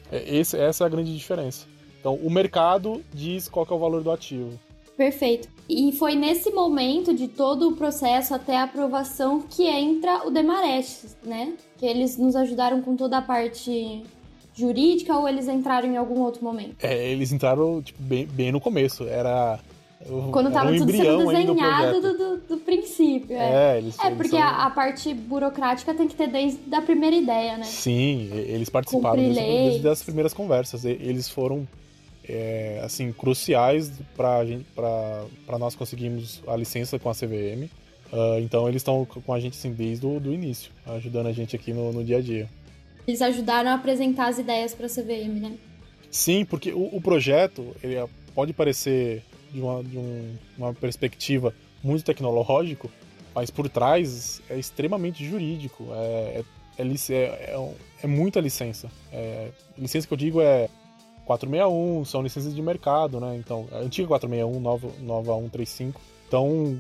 É, 0.10 0.38
esse, 0.38 0.58
essa 0.58 0.86
é 0.86 0.88
a 0.88 0.90
grande 0.90 1.14
diferença. 1.14 1.68
Então, 2.00 2.16
o 2.16 2.32
mercado 2.32 3.04
diz 3.14 3.50
qual 3.50 3.68
é 3.70 3.74
o 3.74 3.80
valor 3.80 4.02
do 4.02 4.10
ativo. 4.10 4.58
Perfeito. 4.96 5.50
E 5.68 5.92
foi 5.92 6.16
nesse 6.16 6.50
momento 6.52 7.14
de 7.14 7.28
todo 7.28 7.68
o 7.68 7.76
processo 7.76 8.34
até 8.34 8.56
a 8.56 8.64
aprovação 8.64 9.42
que 9.42 9.64
entra 9.68 10.26
o 10.26 10.32
Demarest, 10.32 11.18
né? 11.26 11.58
Que 11.78 11.86
eles 11.86 12.18
nos 12.18 12.38
ajudaram 12.38 12.82
com 12.82 12.96
toda 12.96 13.18
a 13.18 13.22
parte 13.22 14.06
jurídica 14.54 15.16
ou 15.16 15.28
eles 15.28 15.48
entraram 15.48 15.88
em 15.88 15.98
algum 15.98 16.20
outro 16.22 16.44
momento? 16.44 16.76
É, 16.84 17.10
eles 17.10 17.32
entraram 17.32 17.82
tipo, 17.82 18.02
bem, 18.02 18.26
bem 18.26 18.52
no 18.52 18.60
começo. 18.60 19.04
Era 19.08 19.60
quando 20.32 20.52
tava 20.52 20.72
um 20.72 20.78
tudo 20.78 20.92
sendo 20.92 21.28
desenhado 21.28 22.02
do, 22.02 22.18
do, 22.18 22.38
do, 22.38 22.58
princípio. 22.58 23.36
É, 23.36 23.76
é, 23.76 23.78
eles, 23.78 23.98
é 24.00 24.10
porque 24.12 24.30
são... 24.30 24.42
a, 24.42 24.66
a, 24.66 24.70
parte 24.70 25.14
burocrática 25.14 25.94
tem 25.94 26.08
que 26.08 26.16
ter 26.16 26.28
desde 26.28 26.74
a 26.74 26.82
primeira 26.82 27.16
ideia, 27.16 27.58
né? 27.58 27.64
Sim, 27.66 28.30
eles 28.34 28.70
participaram 28.70 29.18
desde, 29.18 29.40
desde 29.40 29.88
as 29.88 30.02
primeiras 30.02 30.34
conversas. 30.34 30.86
Eles 30.86 31.30
foram, 31.30 31.68
é, 32.28 32.82
assim, 32.84 33.12
cruciais 33.12 33.92
para 34.16 35.60
nós 35.60 35.76
conseguirmos 35.76 36.42
a 36.48 36.56
licença 36.56 36.98
com 36.98 37.10
a 37.10 37.14
CVM. 37.14 37.70
Uh, 38.12 38.34
ah, 38.36 38.42
então 38.42 38.68
eles 38.68 38.82
estão 38.82 39.06
com 39.06 39.34
a 39.34 39.40
gente 39.40 39.58
assim, 39.58 39.72
desde 39.72 40.06
o 40.06 40.20
do 40.20 40.34
início, 40.34 40.70
ajudando 40.86 41.28
a 41.28 41.32
gente 41.32 41.56
aqui 41.56 41.72
no, 41.72 41.94
no 41.94 42.04
dia 42.04 42.18
a 42.18 42.22
dia. 42.22 42.50
Eles 43.08 43.22
ajudaram 43.22 43.72
a 43.72 43.74
apresentar 43.74 44.28
as 44.28 44.38
ideias 44.38 44.74
para 44.74 44.86
a 44.86 44.90
CVM, 44.90 45.40
né? 45.40 45.58
Sim, 46.10 46.46
porque 46.46 46.72
o, 46.72 46.96
o 46.96 47.02
projeto 47.02 47.76
ele 47.82 47.96
pode 48.34 48.54
parecer 48.54 49.24
de 49.52 49.62
uma, 49.62 49.84
de 49.84 49.98
um, 49.98 50.36
uma 50.58 50.74
perspectiva 50.74 51.54
muito 51.84 52.04
tecnológico, 52.04 52.90
mas 53.34 53.50
por 53.50 53.70
trás 53.70 54.42
é 54.50 54.58
extremamente 54.58 55.26
jurídico. 55.26 55.88
É, 55.92 56.44
é, 56.78 56.84
é, 56.84 57.14
é, 57.14 57.16
é, 57.16 57.74
é 58.04 58.08
muita 58.08 58.40
licença. 58.40 58.90
É, 59.12 59.50
licença 59.78 60.08
que 60.08 60.14
eu 60.14 60.18
digo 60.18 60.42
é 60.42 60.70
461, 61.26 62.06
são 62.06 62.22
licenças 62.22 62.54
de 62.54 62.62
mercado, 62.62 63.20
né? 63.20 63.36
Então, 63.38 63.68
a 63.72 63.78
antiga 63.78 64.08
461, 64.08 64.60
nova, 64.60 64.90
nova 65.00 65.34
135. 65.36 66.02
Então, 66.28 66.80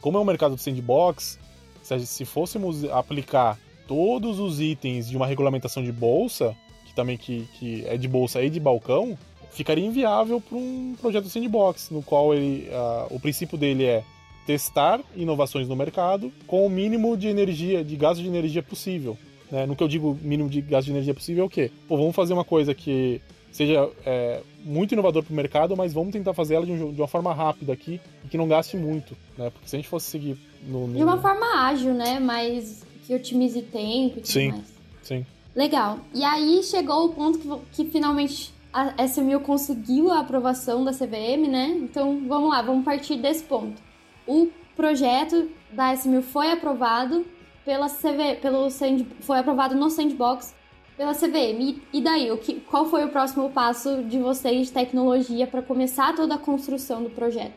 como 0.00 0.18
é 0.18 0.20
um 0.20 0.24
mercado 0.24 0.54
de 0.54 0.62
sandbox, 0.62 1.38
se, 1.82 2.06
se 2.06 2.24
fôssemos 2.24 2.84
aplicar 2.84 3.58
todos 3.86 4.38
os 4.38 4.60
itens 4.60 5.08
de 5.08 5.16
uma 5.16 5.26
regulamentação 5.26 5.82
de 5.82 5.92
bolsa, 5.92 6.56
que 6.84 6.94
também 6.94 7.16
que, 7.16 7.48
que 7.58 7.84
é 7.86 7.96
de 7.96 8.08
bolsa 8.08 8.42
e 8.42 8.50
de 8.50 8.60
balcão, 8.60 9.16
ficaria 9.50 9.84
inviável 9.84 10.40
para 10.40 10.58
um 10.58 10.94
projeto 11.00 11.28
sandbox, 11.28 11.90
no 11.90 12.02
qual 12.02 12.34
ele, 12.34 12.68
o 13.10 13.18
princípio 13.18 13.56
dele 13.56 13.84
é 13.84 14.04
testar 14.46 15.00
inovações 15.16 15.66
no 15.66 15.74
mercado 15.74 16.32
com 16.46 16.64
o 16.64 16.70
mínimo 16.70 17.16
de 17.16 17.26
energia, 17.26 17.82
de 17.82 17.96
gasto 17.96 18.22
de 18.22 18.28
energia 18.28 18.62
possível. 18.62 19.18
Né? 19.50 19.66
No 19.66 19.74
que 19.74 19.82
eu 19.82 19.88
digo 19.88 20.16
mínimo 20.22 20.48
de 20.48 20.60
gasto 20.60 20.86
de 20.86 20.92
energia 20.92 21.14
possível 21.14 21.44
é 21.44 21.46
o 21.46 21.50
quê? 21.50 21.70
Pô, 21.88 21.96
vamos 21.96 22.14
fazer 22.14 22.32
uma 22.32 22.44
coisa 22.44 22.74
que 22.74 23.20
seja 23.50 23.88
é, 24.04 24.40
muito 24.62 24.92
inovador 24.92 25.22
para 25.22 25.32
o 25.32 25.36
mercado, 25.36 25.76
mas 25.76 25.92
vamos 25.92 26.12
tentar 26.12 26.34
fazer 26.34 26.54
ela 26.54 26.66
de, 26.66 26.72
um, 26.72 26.92
de, 26.92 27.00
uma 27.00 27.08
forma 27.08 27.32
rápida 27.32 27.72
aqui 27.72 28.00
e 28.24 28.28
que 28.28 28.36
não 28.36 28.46
gaste 28.46 28.76
muito, 28.76 29.16
né? 29.36 29.50
Porque 29.50 29.68
se 29.68 29.76
a 29.76 29.78
gente 29.78 29.88
fosse 29.88 30.10
seguir 30.10 30.36
no, 30.66 30.86
no... 30.86 30.94
De 30.94 31.02
uma 31.02 31.16
forma 31.18 31.64
ágil, 31.64 31.94
né? 31.94 32.20
Mas 32.20 32.85
que 33.06 33.14
otimize 33.14 33.62
tempo 33.62 34.18
e 34.18 34.22
tudo 34.22 34.26
sim, 34.26 34.48
mais. 34.48 34.74
Sim, 35.02 35.26
Legal. 35.54 36.00
E 36.12 36.22
aí 36.24 36.62
chegou 36.62 37.06
o 37.06 37.08
ponto 37.14 37.38
que, 37.38 37.84
que 37.84 37.90
finalmente 37.90 38.52
a 38.72 39.06
SMU 39.06 39.40
conseguiu 39.40 40.10
a 40.10 40.20
aprovação 40.20 40.84
da 40.84 40.92
CVM, 40.92 41.48
né? 41.48 41.68
Então 41.80 42.20
vamos 42.28 42.50
lá, 42.50 42.60
vamos 42.60 42.84
partir 42.84 43.16
desse 43.16 43.42
ponto. 43.44 43.80
O 44.26 44.48
projeto 44.74 45.48
da 45.70 45.94
SMU 45.94 46.20
foi 46.20 46.50
aprovado 46.50 47.24
pela 47.64 47.88
CV, 47.88 48.36
pelo 48.42 48.68
sand, 48.68 49.06
foi 49.20 49.38
aprovado 49.38 49.74
no 49.74 49.88
sandbox 49.88 50.54
pela 50.94 51.14
CVM. 51.14 51.60
E, 51.60 51.82
e 51.94 52.00
daí, 52.02 52.30
o 52.30 52.36
que, 52.36 52.60
qual 52.60 52.84
foi 52.86 53.04
o 53.04 53.08
próximo 53.08 53.48
passo 53.50 54.02
de 54.02 54.18
vocês 54.18 54.66
de 54.66 54.72
tecnologia 54.72 55.46
para 55.46 55.62
começar 55.62 56.14
toda 56.14 56.34
a 56.34 56.38
construção 56.38 57.02
do 57.02 57.08
projeto? 57.08 57.54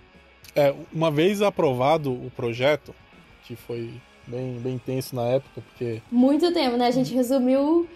É, 0.55 0.73
uma 0.93 1.11
vez 1.11 1.41
aprovado 1.41 2.13
o 2.13 2.31
projeto, 2.33 2.95
que 3.43 3.57
foi 3.57 3.91
bem, 4.29 4.59
bem 4.59 4.75
intenso 4.75 5.15
na 5.15 5.23
época, 5.23 5.61
porque. 5.61 6.01
Muito 6.11 6.53
tempo, 6.53 6.77
né? 6.77 6.87
A 6.87 6.91
gente 6.91 7.13
resumiu 7.13 7.87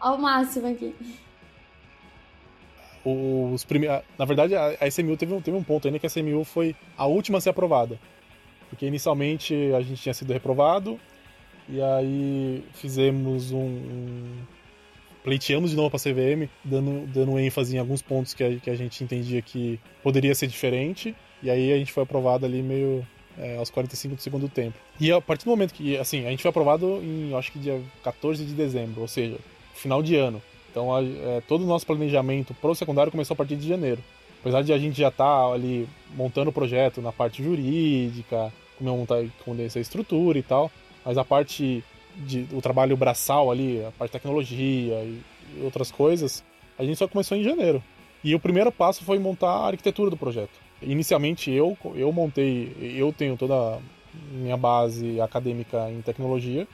ao 0.00 0.18
máximo 0.18 0.68
aqui. 0.68 0.94
Os 3.04 3.64
prime... 3.64 3.88
Na 4.18 4.24
verdade, 4.24 4.54
a 4.54 4.86
SMU 4.88 5.16
teve 5.16 5.34
um, 5.34 5.40
teve 5.40 5.56
um 5.56 5.62
ponto 5.62 5.86
ainda 5.86 5.98
que 5.98 6.06
a 6.06 6.08
SMU 6.08 6.44
foi 6.44 6.74
a 6.96 7.06
última 7.06 7.38
a 7.38 7.40
ser 7.40 7.50
aprovada. 7.50 7.98
Porque 8.70 8.86
inicialmente 8.86 9.54
a 9.76 9.80
gente 9.82 10.00
tinha 10.00 10.14
sido 10.14 10.32
reprovado, 10.32 10.98
e 11.68 11.80
aí 11.82 12.64
fizemos 12.72 13.52
um, 13.52 13.58
um 13.58 14.36
pleiteamos 15.22 15.70
de 15.70 15.76
novo 15.76 15.90
para 15.90 15.98
a 15.98 16.00
CVM, 16.00 16.48
dando, 16.64 17.06
dando 17.06 17.38
ênfase 17.38 17.76
em 17.76 17.78
alguns 17.78 18.02
pontos 18.02 18.34
que 18.34 18.42
a, 18.42 18.56
que 18.56 18.70
a 18.70 18.74
gente 18.74 19.04
entendia 19.04 19.42
que 19.42 19.78
poderia 20.02 20.34
ser 20.34 20.46
diferente, 20.46 21.14
e 21.42 21.50
aí 21.50 21.72
a 21.72 21.76
gente 21.76 21.92
foi 21.92 22.02
aprovado 22.02 22.46
ali 22.46 22.62
meio 22.62 23.06
é, 23.38 23.56
aos 23.56 23.70
45 23.70 24.16
do 24.16 24.22
segundo 24.22 24.48
tempo. 24.48 24.76
E 25.00 25.10
a 25.10 25.20
partir 25.20 25.44
do 25.44 25.50
momento 25.50 25.74
que, 25.74 25.96
assim, 25.96 26.26
a 26.26 26.30
gente 26.30 26.42
foi 26.42 26.48
aprovado 26.50 27.00
em, 27.02 27.34
acho 27.34 27.52
que 27.52 27.58
dia 27.58 27.80
14 28.02 28.44
de 28.44 28.54
dezembro, 28.54 29.00
ou 29.00 29.08
seja, 29.08 29.36
final 29.74 30.02
de 30.02 30.16
ano. 30.16 30.42
Então, 30.70 30.94
a, 30.94 31.02
é, 31.02 31.42
todo 31.46 31.64
o 31.64 31.66
nosso 31.66 31.86
planejamento 31.86 32.54
pro 32.54 32.74
secundário 32.74 33.12
começou 33.12 33.34
a 33.34 33.36
partir 33.36 33.56
de 33.56 33.68
janeiro. 33.68 34.02
Apesar 34.40 34.62
de 34.62 34.72
a 34.72 34.78
gente 34.78 34.98
já 34.98 35.08
estar 35.08 35.24
tá 35.24 35.52
ali 35.52 35.88
montando 36.16 36.50
o 36.50 36.52
projeto 36.52 37.00
na 37.00 37.12
parte 37.12 37.42
jurídica, 37.42 38.52
como 38.76 38.96
montar 38.96 39.24
com 39.44 39.54
essa 39.60 39.78
estrutura 39.78 40.38
e 40.38 40.42
tal, 40.42 40.70
mas 41.04 41.16
a 41.16 41.24
parte 41.24 41.84
de, 42.16 42.46
o 42.52 42.60
trabalho 42.60 42.96
braçal 42.96 43.50
ali, 43.50 43.84
a 43.84 43.92
parte 43.92 44.10
de 44.10 44.18
tecnologia 44.18 44.94
e 45.04 45.20
outras 45.62 45.90
coisas, 45.90 46.42
a 46.78 46.84
gente 46.84 46.96
só 46.96 47.06
começou 47.06 47.36
em 47.36 47.44
janeiro. 47.44 47.82
E 48.24 48.34
o 48.34 48.40
primeiro 48.40 48.70
passo 48.70 49.04
foi 49.04 49.18
montar 49.18 49.50
a 49.50 49.66
arquitetura 49.68 50.10
do 50.10 50.16
projeto. 50.16 50.60
Inicialmente 50.82 51.50
eu, 51.50 51.76
eu 51.94 52.12
montei, 52.12 52.74
eu 52.96 53.12
tenho 53.12 53.36
toda 53.36 53.54
a 53.54 53.78
minha 54.32 54.56
base 54.56 55.20
acadêmica 55.20 55.90
em 55.90 56.00
tecnologia. 56.02 56.66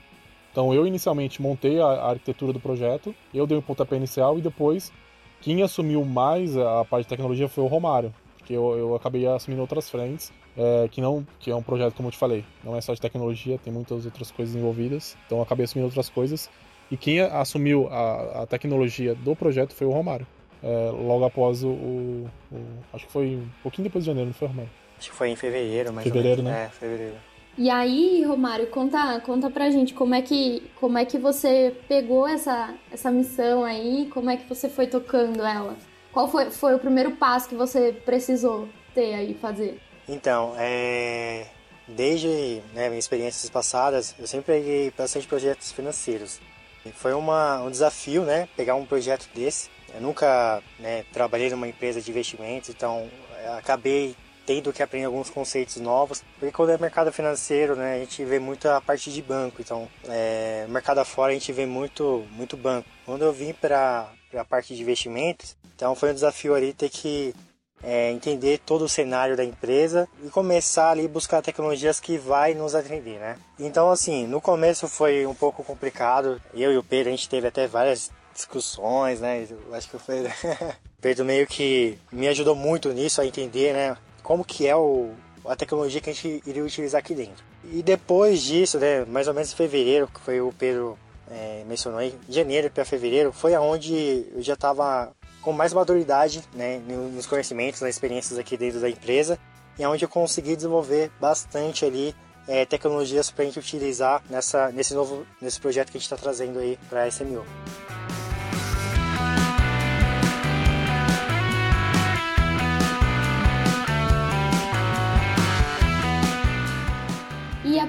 Então 0.50 0.72
eu 0.74 0.86
inicialmente 0.86 1.40
montei 1.40 1.80
a, 1.80 1.86
arquitetura 1.86 2.52
do 2.52 2.60
projeto, 2.60 3.14
eu 3.32 3.46
dei 3.46 3.56
um 3.56 3.62
pontapé 3.62 3.96
inicial 3.96 4.38
e 4.38 4.42
depois 4.42 4.92
quem 5.40 5.62
assumiu 5.62 6.04
mais 6.04 6.56
a 6.56 6.84
parte 6.84 7.04
de 7.04 7.10
tecnologia 7.10 7.48
foi 7.48 7.62
o 7.62 7.68
Romário, 7.68 8.12
porque 8.38 8.54
eu, 8.54 8.76
eu 8.76 8.94
acabei 8.96 9.26
assumindo 9.26 9.60
outras 9.60 9.88
frentes 9.88 10.32
é, 10.56 10.88
que 10.88 11.00
não 11.00 11.24
que 11.38 11.50
é 11.50 11.54
um 11.54 11.62
projeto 11.62 11.94
como 11.94 12.08
eu 12.08 12.12
te 12.12 12.18
falei, 12.18 12.44
não 12.64 12.74
é 12.74 12.80
só 12.80 12.92
de 12.92 13.00
tecnologia, 13.00 13.58
tem 13.58 13.72
muitas 13.72 14.04
outras 14.04 14.32
coisas 14.32 14.56
envolvidas. 14.56 15.16
Então 15.26 15.38
eu 15.38 15.42
acabei 15.42 15.64
assumindo 15.64 15.86
outras 15.86 16.08
coisas. 16.08 16.50
E 16.90 16.96
quem 16.96 17.20
assumiu 17.20 17.86
a, 17.88 18.42
a 18.42 18.46
tecnologia 18.46 19.14
do 19.14 19.36
projeto 19.36 19.74
foi 19.74 19.86
o 19.86 19.90
Romário. 19.90 20.26
É, 20.62 20.90
logo 20.90 21.24
após 21.24 21.62
o, 21.62 21.68
o, 21.68 22.30
o, 22.50 22.66
Acho 22.92 23.06
que 23.06 23.12
foi 23.12 23.36
um 23.36 23.48
pouquinho 23.62 23.84
depois 23.84 24.04
de 24.04 24.10
janeiro, 24.10 24.28
não 24.28 24.34
foi, 24.34 24.48
Romário? 24.48 24.70
Acho 24.98 25.10
que 25.10 25.16
foi 25.16 25.30
em 25.30 25.36
fevereiro, 25.36 25.92
mas. 25.92 26.04
Fevereiro, 26.04 26.42
né? 26.42 26.64
É, 26.64 26.68
fevereiro. 26.68 27.14
E 27.56 27.70
aí, 27.70 28.22
Romário, 28.24 28.68
conta, 28.68 29.20
conta 29.20 29.50
pra 29.50 29.68
gente 29.68 29.92
como 29.92 30.14
é 30.14 30.22
que, 30.22 30.62
como 30.76 30.96
é 30.96 31.04
que 31.04 31.18
você 31.18 31.74
pegou 31.88 32.26
essa, 32.26 32.72
essa 32.90 33.10
missão 33.10 33.64
aí, 33.64 34.08
como 34.14 34.30
é 34.30 34.36
que 34.36 34.48
você 34.48 34.68
foi 34.68 34.86
tocando 34.86 35.42
ela? 35.42 35.76
Qual 36.12 36.28
foi, 36.28 36.50
foi 36.52 36.76
o 36.76 36.78
primeiro 36.78 37.12
passo 37.16 37.48
que 37.48 37.56
você 37.56 37.92
precisou 37.92 38.68
ter 38.94 39.14
aí, 39.14 39.34
fazer? 39.34 39.80
Então, 40.08 40.54
é... 40.56 41.46
desde 41.88 42.62
né, 42.72 42.88
minhas 42.88 43.04
experiências 43.04 43.50
passadas, 43.50 44.14
eu 44.20 44.26
sempre 44.28 44.54
peguei 44.54 44.92
bastante 44.96 45.26
projetos 45.26 45.72
financeiros. 45.72 46.40
E 46.86 46.90
foi 46.90 47.12
uma, 47.12 47.60
um 47.62 47.70
desafio, 47.72 48.22
né, 48.22 48.48
pegar 48.56 48.76
um 48.76 48.86
projeto 48.86 49.28
desse. 49.34 49.68
Eu 49.94 50.00
nunca 50.00 50.62
né, 50.78 51.04
trabalhei 51.12 51.50
numa 51.50 51.68
empresa 51.68 52.00
de 52.00 52.10
investimentos, 52.10 52.68
então 52.68 53.08
acabei 53.56 54.14
tendo 54.48 54.72
que 54.72 54.82
aprender 54.82 55.04
alguns 55.04 55.28
conceitos 55.28 55.76
novos, 55.76 56.24
porque 56.38 56.50
quando 56.50 56.70
é 56.70 56.78
mercado 56.78 57.12
financeiro, 57.12 57.76
né, 57.76 57.96
a 57.96 57.98
gente 57.98 58.24
vê 58.24 58.38
muito 58.38 58.66
a 58.66 58.80
parte 58.80 59.12
de 59.12 59.20
banco, 59.20 59.60
então 59.60 59.86
é, 60.08 60.64
mercado 60.70 60.98
afora 60.98 61.32
a 61.32 61.34
gente 61.34 61.52
vê 61.52 61.66
muito, 61.66 62.26
muito 62.30 62.56
banco. 62.56 62.88
Quando 63.04 63.22
eu 63.22 63.32
vim 63.32 63.52
para 63.52 64.10
a 64.34 64.44
parte 64.46 64.74
de 64.74 64.80
investimentos, 64.80 65.54
então 65.76 65.94
foi 65.94 66.12
um 66.12 66.14
desafio 66.14 66.54
ali 66.54 66.72
ter 66.72 66.88
que 66.88 67.34
é, 67.82 68.10
entender 68.10 68.58
todo 68.64 68.86
o 68.86 68.88
cenário 68.88 69.36
da 69.36 69.44
empresa 69.44 70.08
e 70.24 70.30
começar 70.30 70.92
ali 70.92 71.06
buscar 71.06 71.42
tecnologias 71.42 72.00
que 72.00 72.16
vai 72.16 72.54
nos 72.54 72.74
atender, 72.74 73.18
né? 73.18 73.36
Então 73.58 73.90
assim, 73.90 74.26
no 74.26 74.40
começo 74.40 74.88
foi 74.88 75.26
um 75.26 75.34
pouco 75.34 75.62
complicado. 75.62 76.40
Eu 76.54 76.72
e 76.72 76.78
o 76.78 76.82
Pedro 76.82 77.08
a 77.08 77.14
gente 77.14 77.28
teve 77.28 77.46
até 77.46 77.66
várias 77.66 78.10
discussões, 78.38 79.20
né? 79.20 79.46
Eu 79.50 79.74
acho 79.74 79.88
que 79.88 79.96
o 79.96 80.00
Pedro, 80.00 80.32
Pedro 81.00 81.24
meio 81.24 81.46
que 81.46 81.98
me 82.10 82.28
ajudou 82.28 82.54
muito 82.54 82.92
nisso 82.92 83.20
a 83.20 83.26
entender, 83.26 83.72
né? 83.74 83.96
Como 84.22 84.44
que 84.44 84.66
é 84.66 84.76
o, 84.76 85.10
a 85.44 85.56
tecnologia 85.56 86.00
que 86.00 86.10
a 86.10 86.12
gente 86.12 86.42
iria 86.46 86.64
utilizar 86.64 87.00
aqui 87.00 87.14
dentro. 87.14 87.44
E 87.64 87.82
depois 87.82 88.42
disso, 88.42 88.78
né? 88.78 89.04
Mais 89.04 89.26
ou 89.28 89.34
menos 89.34 89.52
em 89.52 89.56
fevereiro, 89.56 90.08
que 90.08 90.20
foi 90.20 90.40
o 90.40 90.52
Pedro 90.52 90.96
é, 91.30 91.64
mencionou 91.66 92.00
aí, 92.00 92.14
janeiro 92.28 92.70
para 92.70 92.84
fevereiro, 92.84 93.32
foi 93.32 93.54
aonde 93.54 94.26
eu 94.34 94.42
já 94.42 94.54
estava 94.54 95.12
com 95.42 95.52
mais 95.52 95.72
maturidade 95.72 96.42
né, 96.54 96.80
nos 96.86 97.26
conhecimentos, 97.26 97.80
nas 97.80 97.90
experiências 97.90 98.38
aqui 98.38 98.56
dentro 98.56 98.80
da 98.80 98.88
empresa, 98.88 99.38
e 99.78 99.86
onde 99.86 100.04
eu 100.04 100.08
consegui 100.08 100.56
desenvolver 100.56 101.10
bastante 101.20 101.84
ali 101.84 102.14
é, 102.46 102.64
tecnologias 102.64 103.30
para 103.30 103.42
a 103.42 103.46
gente 103.46 103.58
utilizar 103.58 104.22
nessa, 104.28 104.72
nesse 104.72 104.94
novo 104.94 105.26
nesse 105.40 105.60
projeto 105.60 105.90
que 105.90 105.98
a 105.98 106.00
gente 106.00 106.10
está 106.10 106.16
trazendo 106.16 106.58
aí 106.58 106.78
para 106.88 107.02
a 107.02 107.08
SMU. 107.08 107.44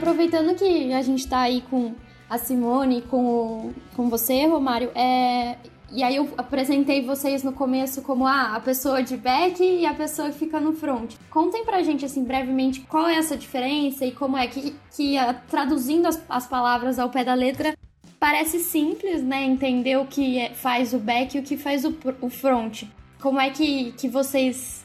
Aproveitando 0.10 0.56
que 0.56 0.92
a 0.92 1.02
gente 1.04 1.20
está 1.20 1.42
aí 1.42 1.62
com 1.70 1.94
a 2.28 2.38
Simone, 2.40 3.04
com, 3.04 3.72
com 3.96 4.10
você, 4.10 4.48
Romário, 4.48 4.90
é, 4.96 5.56
e 5.92 6.02
aí 6.04 6.16
eu 6.16 6.34
apresentei 6.36 7.06
vocês 7.06 7.44
no 7.44 7.54
começo 7.54 8.02
como 8.02 8.26
ah, 8.26 8.56
a 8.56 8.60
pessoa 8.60 9.04
de 9.04 9.16
back 9.16 9.64
e 9.64 9.86
a 9.86 9.94
pessoa 9.94 10.30
que 10.30 10.38
fica 10.40 10.60
no 10.60 10.74
front. 10.74 11.16
Contem 11.30 11.64
pra 11.64 11.84
gente, 11.84 12.06
assim, 12.06 12.24
brevemente, 12.24 12.82
qual 12.82 13.08
é 13.08 13.16
essa 13.16 13.38
diferença 13.38 14.04
e 14.04 14.12
como 14.12 14.36
é 14.36 14.48
que, 14.48 14.76
que 14.96 15.16
ah, 15.16 15.34
traduzindo 15.48 16.08
as, 16.08 16.20
as 16.28 16.48
palavras 16.48 16.98
ao 16.98 17.10
pé 17.10 17.24
da 17.24 17.36
letra, 17.36 17.78
parece 18.20 18.60
simples, 18.60 19.24
né? 19.24 19.44
Entender 19.44 19.98
o 19.98 20.08
que 20.08 20.40
é, 20.40 20.54
faz 20.56 20.92
o 20.92 21.00
back 21.00 21.38
e 21.38 21.40
o 21.40 21.44
que 21.44 21.56
faz 21.56 21.86
o, 21.86 21.96
o 22.20 22.30
front. 22.30 22.84
Como 23.22 23.40
é 23.40 23.52
que, 23.52 23.92
que 23.94 24.08
vocês 24.08 24.84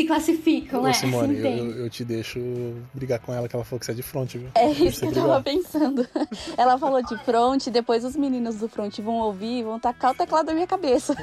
se 0.00 0.04
classificam, 0.06 0.82
né? 0.82 0.92
Simone, 0.92 1.38
eu, 1.38 1.70
eu, 1.84 1.90
te 1.90 2.04
deixo 2.04 2.40
brigar 2.94 3.18
com 3.18 3.32
ela, 3.32 3.48
que 3.48 3.54
ela 3.54 3.64
falou 3.64 3.78
que 3.78 3.86
você 3.86 3.92
é 3.92 3.94
de 3.94 4.02
front, 4.02 4.32
viu? 4.32 4.48
É 4.54 4.70
isso 4.70 5.00
que 5.00 5.06
eu 5.06 5.12
tava 5.12 5.42
pensando. 5.42 6.06
Ela 6.56 6.78
falou 6.78 7.02
de 7.02 7.16
front, 7.24 7.68
depois 7.68 8.04
os 8.04 8.16
meninos 8.16 8.56
do 8.56 8.68
front 8.68 8.98
vão 9.00 9.16
ouvir 9.16 9.58
e 9.58 9.62
vão 9.62 9.78
tacar 9.78 10.12
o 10.12 10.14
teclado 10.14 10.46
na 10.46 10.54
minha 10.54 10.66
cabeça. 10.66 11.14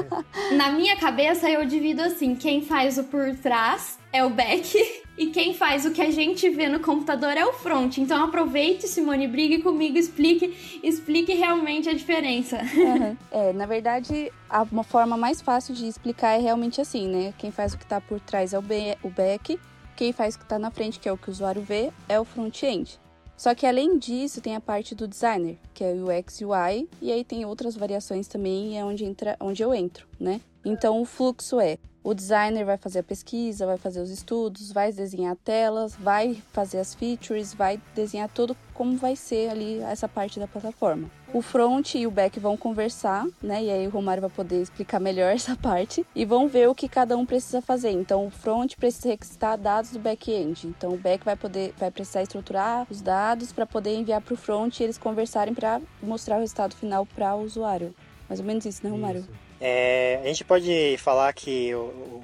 na 0.52 0.70
minha 0.72 0.96
cabeça, 0.96 1.48
eu 1.48 1.64
divido 1.64 2.02
assim: 2.02 2.34
quem 2.34 2.62
faz 2.62 2.98
o 2.98 3.04
por 3.04 3.34
trás 3.36 3.98
é 4.16 4.24
o 4.24 4.30
back 4.30 4.76
e 5.18 5.26
quem 5.26 5.52
faz 5.52 5.84
o 5.84 5.92
que 5.92 6.00
a 6.00 6.10
gente 6.10 6.48
vê 6.48 6.68
no 6.68 6.80
computador 6.80 7.36
é 7.36 7.44
o 7.44 7.52
front. 7.52 7.98
Então 7.98 8.24
aproveite, 8.24 8.88
Simone, 8.88 9.28
brigue 9.28 9.62
comigo, 9.62 9.98
explique, 9.98 10.80
explique 10.82 11.34
realmente 11.34 11.88
a 11.88 11.92
diferença. 11.92 12.58
Uhum. 12.58 13.16
É, 13.30 13.52
na 13.52 13.66
verdade, 13.66 14.32
a, 14.48 14.62
uma 14.62 14.82
forma 14.82 15.16
mais 15.16 15.40
fácil 15.40 15.74
de 15.74 15.86
explicar 15.86 16.32
é 16.32 16.38
realmente 16.38 16.80
assim, 16.80 17.08
né? 17.08 17.34
Quem 17.36 17.50
faz 17.50 17.74
o 17.74 17.78
que 17.78 17.84
está 17.84 18.00
por 18.00 18.18
trás 18.20 18.54
é 18.54 18.58
o, 18.58 18.62
back, 18.62 19.60
quem 19.94 20.12
faz 20.12 20.34
o 20.34 20.38
que 20.38 20.44
está 20.44 20.58
na 20.58 20.70
frente, 20.70 20.98
que 20.98 21.08
é 21.08 21.12
o 21.12 21.18
que 21.18 21.28
o 21.28 21.32
usuário 21.32 21.60
vê, 21.60 21.92
é 22.08 22.18
o 22.18 22.24
front-end. 22.24 22.98
Só 23.36 23.54
que 23.54 23.66
além 23.66 23.98
disso, 23.98 24.40
tem 24.40 24.56
a 24.56 24.60
parte 24.60 24.94
do 24.94 25.06
designer, 25.06 25.58
que 25.74 25.84
é 25.84 25.92
o 25.92 26.06
UX 26.06 26.40
UI, 26.40 26.88
e 27.02 27.12
aí 27.12 27.22
tem 27.22 27.44
outras 27.44 27.76
variações 27.76 28.26
também, 28.26 28.78
é 28.78 28.84
onde, 28.84 29.04
entra, 29.04 29.36
onde 29.38 29.62
eu 29.62 29.74
entro, 29.74 30.06
né? 30.18 30.40
Então 30.64 31.02
o 31.02 31.04
fluxo 31.04 31.60
é 31.60 31.76
o 32.06 32.14
designer 32.14 32.64
vai 32.64 32.76
fazer 32.76 33.00
a 33.00 33.02
pesquisa, 33.02 33.66
vai 33.66 33.76
fazer 33.76 34.00
os 34.00 34.10
estudos, 34.10 34.70
vai 34.70 34.92
desenhar 34.92 35.34
telas, 35.34 35.96
vai 35.96 36.40
fazer 36.52 36.78
as 36.78 36.94
features, 36.94 37.52
vai 37.52 37.80
desenhar 37.96 38.28
tudo 38.28 38.56
como 38.72 38.96
vai 38.96 39.16
ser 39.16 39.50
ali 39.50 39.80
essa 39.80 40.06
parte 40.06 40.38
da 40.38 40.46
plataforma. 40.46 41.10
O 41.34 41.42
front 41.42 41.96
e 41.96 42.06
o 42.06 42.10
back 42.12 42.38
vão 42.38 42.56
conversar, 42.56 43.26
né? 43.42 43.64
E 43.64 43.70
aí 43.72 43.88
o 43.88 43.90
Romário 43.90 44.20
vai 44.20 44.30
poder 44.30 44.62
explicar 44.62 45.00
melhor 45.00 45.32
essa 45.34 45.56
parte 45.56 46.06
e 46.14 46.24
vão 46.24 46.46
ver 46.46 46.68
o 46.68 46.76
que 46.76 46.88
cada 46.88 47.16
um 47.16 47.26
precisa 47.26 47.60
fazer. 47.60 47.90
Então 47.90 48.24
o 48.24 48.30
front 48.30 48.76
precisa 48.76 49.08
requisitar 49.08 49.58
dados 49.58 49.90
do 49.90 49.98
back-end. 49.98 50.68
Então 50.68 50.92
o 50.92 50.96
back 50.96 51.24
vai 51.24 51.34
poder 51.34 51.74
vai 51.76 51.90
precisar 51.90 52.22
estruturar 52.22 52.86
os 52.88 53.00
dados 53.00 53.52
para 53.52 53.66
poder 53.66 53.96
enviar 53.96 54.20
para 54.20 54.34
o 54.34 54.36
front 54.36 54.78
e 54.78 54.84
eles 54.84 54.96
conversarem 54.96 55.54
para 55.54 55.80
mostrar 56.00 56.36
o 56.36 56.40
resultado 56.40 56.76
final 56.76 57.04
para 57.04 57.34
o 57.34 57.42
usuário. 57.42 57.92
Mais 58.28 58.38
ou 58.38 58.46
menos 58.46 58.64
isso, 58.64 58.84
né, 58.84 58.90
Romário? 58.90 59.22
Isso. 59.22 59.45
É, 59.60 60.20
a 60.22 60.26
gente 60.26 60.44
pode 60.44 60.96
falar 60.98 61.32
que 61.32 61.74
o, 61.74 61.78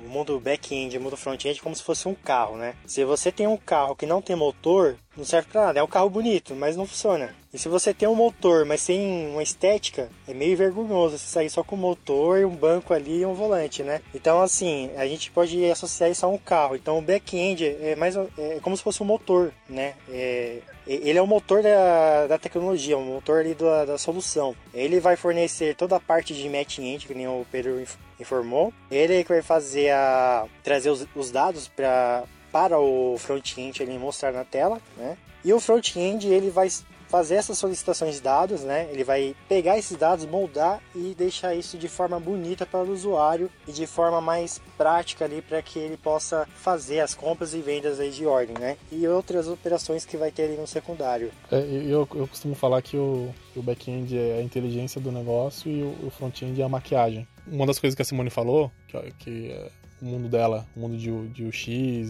o 0.05 0.09
mundo 0.09 0.39
back-end 0.39 0.97
o 0.97 1.01
mundo 1.01 1.17
front-end 1.17 1.59
é 1.59 1.63
como 1.63 1.75
se 1.75 1.83
fosse 1.83 2.07
um 2.07 2.15
carro, 2.15 2.57
né? 2.57 2.75
Se 2.87 3.05
você 3.05 3.33
tem 3.33 3.47
um 3.47 3.57
carro 3.57 3.97
que 3.97 4.07
não 4.07 4.21
tem 4.21 4.37
motor, 4.37 4.97
não 5.17 5.25
serve 5.25 5.49
para 5.51 5.67
nada. 5.67 5.81
É 5.81 5.83
um 5.83 5.89
carro 5.89 6.11
bonito, 6.11 6.55
mas 6.55 6.77
não 6.77 6.87
funciona. 6.87 7.35
E 7.53 7.59
se 7.59 7.69
você 7.69 7.93
tem 7.93 8.09
um 8.09 8.15
motor, 8.15 8.65
mas 8.65 8.81
sem 8.81 9.29
uma 9.29 9.43
estética, 9.43 10.09
é 10.27 10.33
meio 10.33 10.57
vergonhoso 10.57 11.19
você 11.19 11.27
sair 11.27 11.51
só 11.51 11.63
com 11.63 11.77
o 11.77 11.79
motor, 11.79 12.47
um 12.47 12.57
banco 12.57 12.95
ali 12.95 13.21
e 13.21 13.27
um 13.27 13.35
volante, 13.35 13.83
né? 13.83 14.01
Então, 14.15 14.41
assim, 14.41 14.91
a 14.97 15.07
gente 15.07 15.31
pode 15.31 15.63
associar 15.71 16.11
isso 16.11 16.25
a 16.25 16.29
um 16.29 16.39
carro. 16.39 16.77
Então, 16.77 16.99
o 16.99 17.03
back-end 17.03 17.67
é 17.67 17.95
mais 17.95 18.17
é 18.17 18.59
como 18.63 18.77
se 18.77 18.83
fosse 18.83 19.03
um 19.03 19.07
motor, 19.07 19.53
né? 19.69 19.95
É, 20.09 20.61
ele 20.87 21.19
é 21.19 21.23
o 21.23 21.27
motor 21.27 21.63
da, 21.63 22.27
da 22.27 22.39
tecnologia, 22.39 22.97
o 22.97 23.05
motor 23.05 23.41
ali 23.41 23.55
da, 23.55 23.85
da 23.85 23.99
solução. 23.99 24.57
Ele 24.73 24.99
vai 24.99 25.17
fornecer 25.17 25.77
toda 25.77 25.97
a 25.97 26.01
parte 26.01 26.35
de 26.35 26.49
matching 26.49 26.99
que 26.99 27.15
nem 27.15 27.29
o 27.29 27.47
Pedro 27.53 27.83
informou. 28.19 28.73
Ele 28.91 29.17
é 29.17 29.23
que 29.23 29.29
vai 29.29 29.43
fazer 29.43 29.91
a 29.91 30.47
trazer 30.65 30.91
os, 30.91 31.07
os 31.15 31.31
dados 31.31 31.69
para 31.69 32.25
para 32.53 32.79
o 32.79 33.17
front-end 33.19 33.83
ele 33.83 33.99
mostrar 33.99 34.31
na 34.31 34.45
tela, 34.45 34.81
né? 34.97 35.17
E 35.45 35.53
o 35.53 35.59
front-end 35.59 36.29
ele 36.29 36.51
vai 36.51 36.69
fazer 37.13 37.35
essas 37.35 37.59
solicitações 37.59 38.15
de 38.15 38.23
dados, 38.23 38.63
né? 38.63 38.89
Ele 38.91 39.05
vai 39.05 39.37
pegar 39.47 39.77
esses 39.77 39.99
dados, 39.99 40.25
moldar 40.25 40.81
e 40.95 41.15
deixar 41.15 41.55
isso 41.55 41.77
de 41.77 41.87
forma 41.87 42.19
bonita 42.19 42.65
para 42.65 42.81
o 42.81 42.91
usuário 42.91 43.51
e 43.69 43.73
de 43.73 43.87
forma 43.87 44.19
mais 44.19 44.63
prática 44.79 45.27
ali 45.27 45.43
para 45.43 45.61
que 45.61 45.79
ele 45.79 45.99
possa 45.99 46.49
fazer 46.55 47.01
as 47.01 47.15
compras 47.15 47.53
e 47.53 47.61
vendas 47.61 48.01
aí 48.01 48.11
de 48.11 48.25
ordem, 48.25 48.57
né? 48.59 48.79
E 48.91 49.07
outras 49.07 49.47
operações 49.47 50.07
que 50.07 50.17
vai 50.17 50.31
ter 50.31 50.45
ali 50.45 50.57
no 50.57 50.67
secundário. 50.67 51.31
É, 51.51 51.59
eu, 51.59 52.09
eu 52.15 52.27
costumo 52.27 52.55
falar 52.55 52.81
que 52.81 52.97
o, 52.97 53.29
o 53.55 53.63
back-end 53.63 54.17
é 54.17 54.39
a 54.39 54.43
inteligência 54.43 54.99
do 54.99 55.13
negócio 55.13 55.71
e 55.71 55.83
o, 55.83 56.07
o 56.07 56.11
front-end 56.11 56.63
é 56.63 56.65
a 56.65 56.69
maquiagem. 56.69 57.29
Uma 57.47 57.67
das 57.67 57.79
coisas 57.79 57.95
que 57.95 58.01
a 58.01 58.07
Simone 58.07 58.31
falou, 58.31 58.73
que, 58.89 58.99
que 59.19 59.51
é 59.51 59.71
o 60.03 60.05
mundo 60.05 60.29
dela, 60.29 60.67
o 60.77 60.81
mundo 60.81 60.97
de, 60.97 61.29
de 61.29 61.45
UX, 61.45 61.69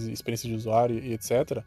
experiência 0.08 0.49
de 0.49 0.54
usuário 0.54 0.99
e 0.99 1.12
etc., 1.12 1.62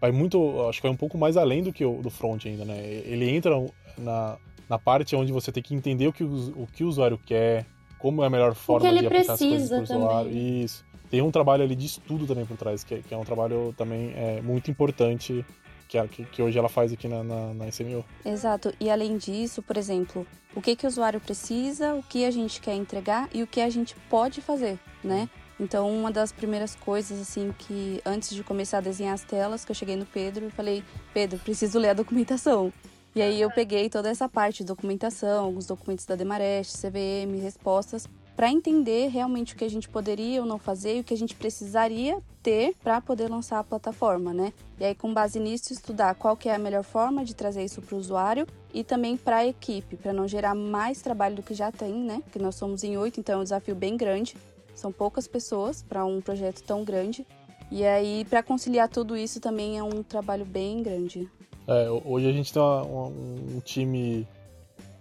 vai 0.00 0.10
muito, 0.10 0.66
acho 0.68 0.80
que 0.80 0.86
vai 0.86 0.92
um 0.92 0.96
pouco 0.96 1.18
mais 1.18 1.36
além 1.36 1.62
do 1.62 1.72
que 1.72 1.84
o 1.84 2.00
do 2.00 2.08
front 2.08 2.46
ainda, 2.46 2.64
né? 2.64 2.78
Ele 3.04 3.28
entra 3.28 3.54
na, 3.98 4.38
na 4.68 4.78
parte 4.78 5.14
onde 5.14 5.32
você 5.32 5.52
tem 5.52 5.62
que 5.62 5.74
entender 5.74 6.06
o 6.06 6.12
que 6.12 6.24
o, 6.24 6.62
o 6.62 6.66
que 6.66 6.84
o 6.84 6.88
usuário 6.88 7.18
quer, 7.18 7.66
como 7.98 8.22
é 8.22 8.26
a 8.26 8.30
melhor 8.30 8.54
forma 8.54 8.90
de 8.90 9.06
aplicar 9.06 9.34
as 9.34 9.38
coisas 9.38 9.68
para 9.68 9.96
o 9.96 10.00
usuário. 10.00 10.30
Isso. 10.30 10.84
Tem 11.10 11.20
um 11.22 11.30
trabalho 11.30 11.64
ali 11.64 11.74
de 11.74 11.86
estudo 11.86 12.26
também 12.26 12.46
por 12.46 12.56
trás, 12.56 12.84
que 12.84 12.94
é, 12.94 12.98
que 12.98 13.12
é 13.12 13.16
um 13.16 13.24
trabalho 13.24 13.74
também 13.76 14.12
é, 14.14 14.40
muito 14.42 14.70
importante 14.70 15.44
que, 15.88 16.08
que, 16.08 16.24
que, 16.24 16.42
hoje 16.42 16.58
ela 16.58 16.68
faz 16.68 16.92
aqui 16.92 17.08
na, 17.08 17.24
na, 17.24 17.54
na 17.54 17.68
SMU. 17.68 18.04
Exato. 18.24 18.72
E 18.78 18.90
além 18.90 19.16
disso, 19.16 19.62
por 19.62 19.78
exemplo, 19.78 20.26
o 20.54 20.60
que, 20.60 20.76
que 20.76 20.84
o 20.84 20.88
usuário 20.88 21.18
precisa, 21.18 21.94
o 21.94 22.02
que 22.02 22.26
a 22.26 22.30
gente 22.30 22.60
quer 22.60 22.74
entregar 22.74 23.28
e 23.32 23.42
o 23.42 23.46
que 23.46 23.60
a 23.60 23.70
gente 23.70 23.96
pode 24.10 24.42
fazer, 24.42 24.78
né? 25.02 25.28
Então, 25.60 25.90
uma 25.90 26.10
das 26.10 26.30
primeiras 26.30 26.74
coisas, 26.74 27.20
assim, 27.20 27.52
que 27.58 28.00
antes 28.06 28.34
de 28.34 28.44
começar 28.44 28.78
a 28.78 28.80
desenhar 28.80 29.14
as 29.14 29.24
telas, 29.24 29.64
que 29.64 29.72
eu 29.72 29.74
cheguei 29.74 29.96
no 29.96 30.06
Pedro 30.06 30.46
e 30.46 30.50
falei: 30.50 30.84
Pedro, 31.12 31.38
preciso 31.38 31.78
ler 31.78 31.90
a 31.90 31.94
documentação. 31.94 32.72
E 33.14 33.22
aí 33.22 33.40
eu 33.40 33.50
peguei 33.50 33.90
toda 33.90 34.08
essa 34.08 34.28
parte 34.28 34.58
de 34.58 34.64
documentação, 34.64 35.46
alguns 35.46 35.66
documentos 35.66 36.06
da 36.06 36.14
Demarest, 36.14 36.76
CVM, 36.76 37.40
respostas, 37.42 38.06
para 38.36 38.52
entender 38.52 39.08
realmente 39.08 39.54
o 39.54 39.56
que 39.56 39.64
a 39.64 39.68
gente 39.68 39.88
poderia 39.88 40.40
ou 40.40 40.46
não 40.46 40.58
fazer 40.58 40.96
e 40.96 41.00
o 41.00 41.04
que 41.04 41.12
a 41.12 41.16
gente 41.16 41.34
precisaria 41.34 42.22
ter 42.40 42.72
para 42.84 43.00
poder 43.00 43.28
lançar 43.28 43.58
a 43.58 43.64
plataforma, 43.64 44.32
né? 44.32 44.52
E 44.78 44.84
aí, 44.84 44.94
com 44.94 45.12
base 45.12 45.40
nisso, 45.40 45.72
estudar 45.72 46.14
qual 46.14 46.36
que 46.36 46.48
é 46.48 46.54
a 46.54 46.58
melhor 46.58 46.84
forma 46.84 47.24
de 47.24 47.34
trazer 47.34 47.64
isso 47.64 47.82
para 47.82 47.96
o 47.96 47.98
usuário 47.98 48.46
e 48.72 48.84
também 48.84 49.16
para 49.16 49.38
a 49.38 49.46
equipe, 49.46 49.96
para 49.96 50.12
não 50.12 50.28
gerar 50.28 50.54
mais 50.54 51.02
trabalho 51.02 51.34
do 51.34 51.42
que 51.42 51.52
já 51.52 51.72
tem, 51.72 51.92
né? 51.92 52.20
Porque 52.22 52.38
nós 52.38 52.54
somos 52.54 52.84
em 52.84 52.96
oito, 52.96 53.18
então 53.18 53.34
é 53.34 53.38
um 53.38 53.42
desafio 53.42 53.74
bem 53.74 53.96
grande. 53.96 54.36
São 54.78 54.92
poucas 54.92 55.26
pessoas 55.26 55.82
para 55.82 56.04
um 56.04 56.20
projeto 56.20 56.62
tão 56.62 56.84
grande. 56.84 57.26
E 57.68 57.84
aí, 57.84 58.24
para 58.30 58.44
conciliar 58.44 58.88
tudo 58.88 59.16
isso 59.16 59.40
também 59.40 59.76
é 59.76 59.82
um 59.82 60.04
trabalho 60.04 60.44
bem 60.44 60.84
grande. 60.84 61.28
É, 61.66 61.90
hoje 61.90 62.28
a 62.28 62.32
gente 62.32 62.52
tem 62.52 62.62
uma, 62.62 62.84
um, 62.84 63.56
um 63.56 63.60
time 63.60 64.24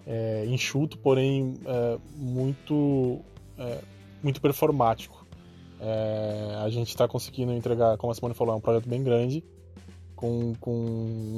é, 0.07 0.45
enxuto, 0.47 0.97
porém 0.97 1.53
é, 1.63 1.97
muito, 2.15 3.19
é, 3.55 3.77
muito 4.23 4.41
performático. 4.41 5.27
É, 5.79 6.55
a 6.63 6.69
gente 6.69 6.89
está 6.89 7.07
conseguindo 7.07 7.53
entregar, 7.53 7.97
como 7.97 8.11
a 8.11 8.15
Simone 8.15 8.33
falou, 8.33 8.55
é 8.55 8.57
um 8.57 8.61
projeto 8.61 8.89
bem 8.89 9.03
grande, 9.03 9.43
com, 10.15 10.55
com 10.59 10.71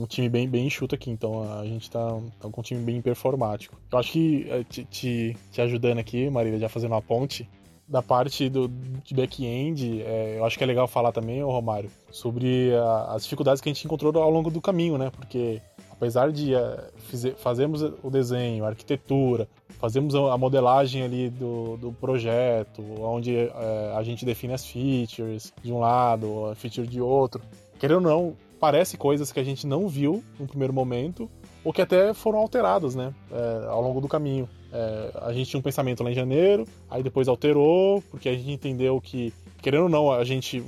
um 0.02 0.06
time 0.08 0.30
bem, 0.30 0.48
bem 0.48 0.68
enxuto 0.68 0.96
aqui. 0.96 1.12
Então 1.12 1.44
a 1.60 1.66
gente 1.66 1.84
está 1.84 2.08
tá 2.40 2.50
com 2.50 2.62
um 2.62 2.64
time 2.64 2.82
bem 2.82 3.02
performático. 3.02 3.78
Eu 3.92 4.00
acho 4.00 4.14
que 4.14 4.48
é, 4.50 4.64
te, 4.64 4.86
te, 4.86 5.38
te 5.52 5.62
ajudando 5.62 5.98
aqui, 5.98 6.30
Marília, 6.30 6.58
já 6.58 6.70
fazendo 6.70 6.94
uma 6.94 7.02
ponte, 7.02 7.50
da 7.90 8.04
parte 8.04 8.48
do, 8.50 8.68
de 9.04 9.16
back-end, 9.16 10.04
é, 10.04 10.38
eu 10.38 10.46
acho 10.46 10.58
que 10.58 10.64
é 10.64 10.68
legal 10.68 10.88
falar 10.88 11.12
também, 11.12 11.44
ô 11.44 11.50
Romário, 11.50 11.90
sobre 12.12 12.72
a, 12.76 13.16
as 13.16 13.24
dificuldades 13.24 13.62
que 13.62 13.68
a 13.68 13.74
gente 13.74 13.84
encontrou 13.84 14.16
ao 14.22 14.30
longo 14.30 14.52
do 14.52 14.62
caminho, 14.62 14.98
né? 14.98 15.10
Porque 15.10 15.60
apesar 15.90 16.32
de 16.32 16.54
é, 16.54 16.90
fizer, 17.10 17.34
fazermos 17.36 17.82
o 17.82 18.10
desenho, 18.12 18.64
a 18.64 18.70
arquitetura, 18.70 19.48
fazemos 19.80 20.14
a 20.14 20.38
modelagem 20.38 21.02
ali 21.02 21.30
do, 21.30 21.78
do 21.78 21.92
projeto, 21.92 22.84
onde 23.02 23.36
é, 23.36 23.94
a 23.96 24.04
gente 24.04 24.24
define 24.24 24.54
as 24.54 24.64
features 24.64 25.52
de 25.64 25.74
um 25.74 25.80
lado, 25.80 26.46
a 26.46 26.56
feature 26.56 26.88
de 26.88 27.02
outro, 27.02 27.42
querendo 27.80 27.96
ou 27.96 28.02
não, 28.02 28.36
parece 28.60 28.98
coisas 28.98 29.32
que 29.32 29.40
a 29.40 29.44
gente 29.44 29.66
não 29.66 29.88
viu 29.88 30.24
no 30.40 30.46
primeiro 30.46 30.74
momento, 30.74 31.30
ou 31.64 31.74
que 31.74 31.82
até 31.82 32.14
foram 32.14 32.40
alteradas, 32.40 32.94
né, 32.94 33.14
é, 33.32 33.68
ao 33.68 33.82
longo 33.82 34.00
do 34.00 34.08
caminho. 34.08 34.48
É, 34.72 35.12
a 35.22 35.34
gente 35.34 35.50
tinha 35.50 35.60
um 35.60 35.64
pensamento 35.64 36.04
lá 36.04 36.12
em 36.12 36.16
janeiro, 36.16 36.68
aí 36.90 37.02
depois 37.02 37.28
alterou, 37.28 38.04
porque 38.12 38.30
a 38.30 38.34
gente 38.34 38.52
entendeu 38.52 39.02
que, 39.02 39.34
querendo 39.62 39.84
ou 39.84 39.90
não, 39.90 40.12
a 40.12 40.24
gente 40.24 40.64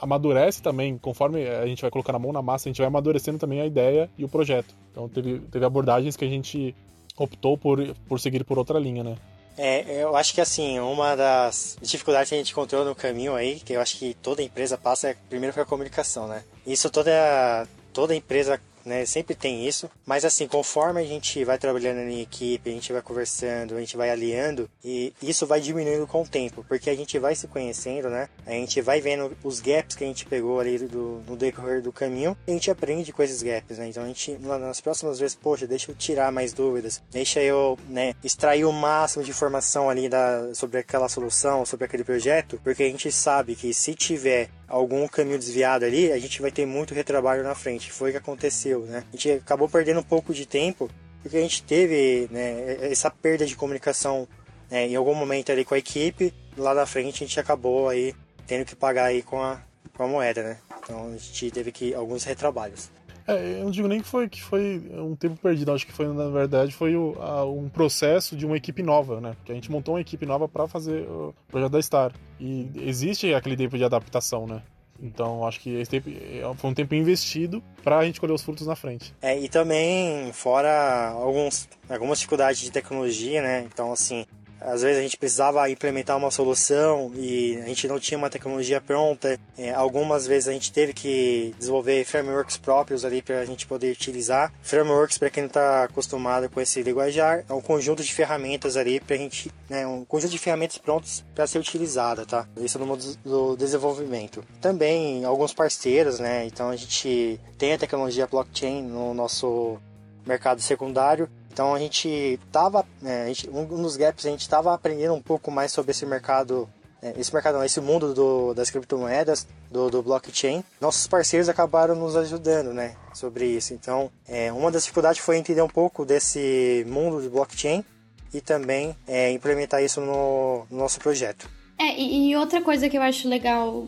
amadurece 0.00 0.62
também, 0.62 0.96
conforme 0.98 1.46
a 1.48 1.66
gente 1.66 1.82
vai 1.82 1.90
colocando 1.90 2.16
a 2.16 2.18
mão 2.18 2.32
na 2.32 2.42
massa, 2.42 2.68
a 2.68 2.70
gente 2.70 2.78
vai 2.78 2.86
amadurecendo 2.86 3.38
também 3.38 3.60
a 3.60 3.66
ideia 3.66 4.08
e 4.16 4.24
o 4.24 4.28
projeto. 4.28 4.74
Então 4.92 5.08
teve, 5.08 5.40
teve 5.50 5.64
abordagens 5.64 6.16
que 6.16 6.24
a 6.24 6.28
gente 6.28 6.74
optou 7.16 7.58
por, 7.58 7.94
por 8.08 8.20
seguir 8.20 8.44
por 8.44 8.58
outra 8.58 8.78
linha, 8.78 9.02
né? 9.02 9.16
É, 9.58 10.02
eu 10.02 10.16
acho 10.16 10.32
que 10.32 10.40
assim, 10.40 10.78
uma 10.78 11.14
das 11.14 11.76
dificuldades 11.82 12.30
que 12.30 12.34
a 12.34 12.38
gente 12.38 12.52
encontrou 12.52 12.84
no 12.84 12.94
caminho 12.94 13.34
aí, 13.34 13.60
que 13.60 13.74
eu 13.74 13.80
acho 13.80 13.98
que 13.98 14.14
toda 14.14 14.42
empresa 14.42 14.78
passa, 14.78 15.10
é 15.10 15.16
primeiro 15.28 15.52
foi 15.52 15.62
a 15.62 15.66
comunicação, 15.66 16.26
né? 16.26 16.44
Isso 16.66 16.88
toda, 16.88 17.68
toda 17.92 18.14
empresa 18.14 18.60
né? 18.84 19.04
Sempre 19.04 19.34
tem 19.34 19.66
isso. 19.66 19.90
Mas 20.06 20.24
assim, 20.24 20.46
conforme 20.46 21.00
a 21.00 21.04
gente 21.04 21.44
vai 21.44 21.58
trabalhando 21.58 21.98
em 21.98 22.20
equipe, 22.20 22.70
a 22.70 22.72
gente 22.72 22.92
vai 22.92 23.02
conversando, 23.02 23.76
a 23.76 23.80
gente 23.80 23.96
vai 23.96 24.10
aliando, 24.10 24.68
e 24.84 25.12
isso 25.22 25.46
vai 25.46 25.60
diminuindo 25.60 26.06
com 26.06 26.22
o 26.22 26.28
tempo, 26.28 26.64
porque 26.68 26.90
a 26.90 26.94
gente 26.94 27.18
vai 27.18 27.34
se 27.34 27.46
conhecendo, 27.46 28.08
né? 28.08 28.28
A 28.46 28.52
gente 28.52 28.80
vai 28.80 29.00
vendo 29.00 29.36
os 29.42 29.60
gaps 29.60 29.96
que 29.96 30.04
a 30.04 30.06
gente 30.06 30.26
pegou 30.26 30.60
ali 30.60 30.78
do, 30.78 31.22
no 31.26 31.36
decorrer 31.36 31.82
do 31.82 31.92
caminho, 31.92 32.36
e 32.46 32.50
a 32.50 32.54
gente 32.54 32.70
aprende 32.70 33.12
com 33.12 33.22
esses 33.22 33.42
gaps, 33.42 33.78
né? 33.78 33.88
Então 33.88 34.02
a 34.02 34.06
gente, 34.06 34.32
nas 34.38 34.80
próximas 34.80 35.18
vezes, 35.18 35.36
poxa, 35.36 35.66
deixa 35.66 35.90
eu 35.90 35.94
tirar 35.94 36.32
mais 36.32 36.52
dúvidas, 36.52 37.02
deixa 37.10 37.40
eu, 37.40 37.78
né, 37.88 38.14
extrair 38.22 38.64
o 38.64 38.72
máximo 38.72 39.24
de 39.24 39.30
informação 39.30 39.90
ali 39.90 40.08
da, 40.08 40.54
sobre 40.54 40.78
aquela 40.78 41.08
solução, 41.08 41.64
sobre 41.64 41.84
aquele 41.84 42.04
projeto, 42.04 42.60
porque 42.62 42.82
a 42.82 42.88
gente 42.88 43.10
sabe 43.12 43.54
que 43.54 43.72
se 43.72 43.94
tiver 43.94 44.48
algum 44.70 45.06
caminho 45.08 45.38
desviado 45.38 45.84
ali, 45.84 46.12
a 46.12 46.18
gente 46.18 46.40
vai 46.40 46.50
ter 46.50 46.64
muito 46.64 46.94
retrabalho 46.94 47.42
na 47.42 47.54
frente. 47.54 47.92
Foi 47.92 48.10
o 48.10 48.12
que 48.12 48.18
aconteceu, 48.18 48.86
né? 48.86 49.04
A 49.12 49.16
gente 49.16 49.32
acabou 49.32 49.68
perdendo 49.68 50.00
um 50.00 50.04
pouco 50.04 50.32
de 50.32 50.46
tempo 50.46 50.88
porque 51.22 51.36
a 51.36 51.40
gente 51.40 51.62
teve 51.64 52.28
né, 52.30 52.78
essa 52.90 53.10
perda 53.10 53.44
de 53.44 53.56
comunicação 53.56 54.26
né, 54.70 54.86
em 54.86 54.96
algum 54.96 55.14
momento 55.14 55.52
ali 55.52 55.64
com 55.64 55.74
a 55.74 55.78
equipe. 55.78 56.32
Lá 56.56 56.72
na 56.72 56.86
frente 56.86 57.22
a 57.22 57.26
gente 57.26 57.40
acabou 57.40 57.88
aí 57.88 58.14
tendo 58.46 58.64
que 58.64 58.76
pagar 58.76 59.06
aí 59.06 59.22
com 59.22 59.42
a, 59.42 59.60
com 59.94 60.04
a 60.04 60.08
moeda, 60.08 60.42
né? 60.42 60.58
Então 60.82 61.08
a 61.08 61.16
gente 61.16 61.50
teve 61.50 61.72
que 61.72 61.92
alguns 61.92 62.24
retrabalhos. 62.24 62.90
É, 63.30 63.60
eu 63.60 63.64
não 63.64 63.70
digo 63.70 63.86
nem 63.86 64.00
que 64.00 64.08
foi, 64.08 64.28
que 64.28 64.42
foi 64.42 64.82
um 64.92 65.14
tempo 65.14 65.36
perdido, 65.36 65.72
acho 65.72 65.86
que 65.86 65.92
foi, 65.92 66.06
na 66.08 66.28
verdade, 66.28 66.72
foi 66.72 66.96
o, 66.96 67.16
a, 67.20 67.44
um 67.44 67.68
processo 67.68 68.36
de 68.36 68.44
uma 68.44 68.56
equipe 68.56 68.82
nova, 68.82 69.20
né? 69.20 69.36
Que 69.44 69.52
a 69.52 69.54
gente 69.54 69.70
montou 69.70 69.94
uma 69.94 70.00
equipe 70.00 70.26
nova 70.26 70.48
para 70.48 70.66
fazer 70.66 71.08
o 71.08 71.34
projeto 71.48 71.72
da 71.72 71.82
Star. 71.82 72.12
E 72.40 72.68
existe 72.76 73.32
aquele 73.32 73.56
tempo 73.56 73.78
de 73.78 73.84
adaptação, 73.84 74.46
né? 74.46 74.62
Então, 75.02 75.46
acho 75.46 75.60
que 75.60 75.70
esse 75.70 75.90
tempo 75.90 76.10
é, 76.10 76.42
foi 76.56 76.70
um 76.70 76.74
tempo 76.74 76.94
investido 76.94 77.62
para 77.82 77.98
a 77.98 78.04
gente 78.04 78.20
colher 78.20 78.34
os 78.34 78.42
frutos 78.42 78.66
na 78.66 78.76
frente. 78.76 79.14
É, 79.22 79.38
e 79.38 79.48
também, 79.48 80.30
fora 80.32 81.10
alguns, 81.10 81.68
algumas 81.88 82.18
dificuldades 82.18 82.60
de 82.60 82.70
tecnologia, 82.70 83.40
né? 83.40 83.66
Então, 83.72 83.92
assim, 83.92 84.26
às 84.60 84.82
vezes 84.82 84.98
a 84.98 85.02
gente 85.02 85.16
precisava 85.16 85.68
implementar 85.70 86.16
uma 86.16 86.30
solução 86.30 87.10
e 87.14 87.56
a 87.62 87.66
gente 87.66 87.88
não 87.88 87.98
tinha 87.98 88.18
uma 88.18 88.28
tecnologia 88.28 88.80
pronta. 88.80 89.38
É, 89.56 89.72
algumas 89.72 90.26
vezes 90.26 90.48
a 90.48 90.52
gente 90.52 90.72
teve 90.72 90.92
que 90.92 91.54
desenvolver 91.58 92.04
frameworks 92.04 92.56
próprios 92.56 93.04
ali 93.04 93.22
para 93.22 93.40
a 93.40 93.44
gente 93.44 93.66
poder 93.66 93.92
utilizar. 93.92 94.52
Frameworks, 94.62 95.18
para 95.18 95.30
quem 95.30 95.44
não 95.44 95.48
está 95.48 95.84
acostumado 95.84 96.48
com 96.50 96.60
esse 96.60 96.82
linguajar, 96.82 97.44
é 97.48 97.52
um 97.52 97.60
conjunto 97.60 98.02
de 98.02 98.12
ferramentas 98.12 98.76
ali 98.76 99.00
para 99.00 99.16
a 99.16 99.18
gente, 99.18 99.50
né, 99.68 99.86
um 99.86 100.04
conjunto 100.04 100.32
de 100.32 100.38
ferramentas 100.38 100.78
prontos 100.78 101.24
para 101.34 101.46
ser 101.46 101.58
utilizada, 101.58 102.26
tá? 102.26 102.46
Isso 102.58 102.78
no 102.78 102.86
mundo 102.86 103.04
do 103.24 103.56
desenvolvimento. 103.56 104.44
Também 104.60 105.24
alguns 105.24 105.52
parceiros, 105.52 106.20
né? 106.20 106.44
Então 106.46 106.68
a 106.68 106.76
gente 106.76 107.40
tem 107.58 107.72
a 107.72 107.78
tecnologia 107.78 108.26
blockchain 108.26 108.82
no 108.82 109.14
nosso 109.14 109.78
mercado 110.26 110.60
secundário 110.60 111.28
então 111.52 111.74
a 111.74 111.78
gente 111.78 112.08
estava, 112.46 112.86
é, 113.04 113.32
um 113.52 113.82
dos 113.82 113.96
gaps 113.96 114.24
a 114.24 114.30
gente 114.30 114.42
estava 114.42 114.72
aprendendo 114.72 115.14
um 115.14 115.22
pouco 115.22 115.50
mais 115.50 115.72
sobre 115.72 115.90
esse 115.90 116.06
mercado, 116.06 116.68
é, 117.02 117.14
esse 117.18 117.32
mercado, 117.32 117.54
não, 117.54 117.64
esse 117.64 117.80
mundo 117.80 118.14
do, 118.14 118.54
das 118.54 118.70
criptomoedas, 118.70 119.46
do, 119.70 119.90
do, 119.90 120.02
blockchain. 120.02 120.62
Nossos 120.80 121.06
parceiros 121.06 121.48
acabaram 121.48 121.94
nos 121.94 122.16
ajudando, 122.16 122.72
né, 122.72 122.96
sobre 123.12 123.46
isso. 123.46 123.74
Então, 123.74 124.10
é, 124.28 124.52
uma 124.52 124.70
das 124.70 124.82
dificuldades 124.82 125.20
foi 125.20 125.36
entender 125.36 125.62
um 125.62 125.68
pouco 125.68 126.04
desse 126.04 126.84
mundo 126.88 127.20
do 127.20 127.30
blockchain 127.30 127.84
e 128.32 128.40
também 128.40 128.96
é, 129.06 129.32
implementar 129.32 129.82
isso 129.82 130.00
no, 130.00 130.66
no 130.70 130.78
nosso 130.78 131.00
projeto. 131.00 131.48
É, 131.78 131.98
e 131.98 132.36
outra 132.36 132.60
coisa 132.60 132.88
que 132.88 132.96
eu 132.96 133.02
acho 133.02 133.26
legal 133.26 133.86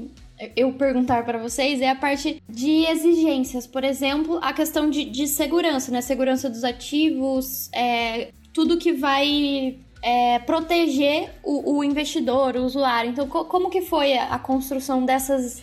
eu 0.57 0.72
perguntar 0.72 1.24
para 1.24 1.38
vocês 1.38 1.81
é 1.81 1.90
a 1.90 1.94
parte 1.94 2.42
de 2.48 2.85
exigências. 2.87 3.66
Por 3.66 3.85
exemplo, 3.85 4.38
a 4.42 4.52
questão 4.52 4.88
de, 4.88 5.05
de 5.05 5.26
segurança, 5.26 5.92
né? 5.92 6.00
Segurança 6.00 6.48
dos 6.48 6.64
ativos, 6.64 7.70
é, 7.72 8.33
tudo 8.52 8.78
que 8.78 8.92
vai 8.92 9.78
é, 10.02 10.38
proteger 10.40 11.33
o, 11.44 11.76
o, 11.78 11.85
investidor, 11.85 12.57
o 12.57 12.64
usuário. 12.64 13.11
Então, 13.11 13.28
co 13.28 13.44
como 13.44 13.70
que 13.70 13.81
foi 13.81 14.16
a, 14.16 14.35
a, 14.35 14.38
construção 14.38 15.05
dessas 15.05 15.62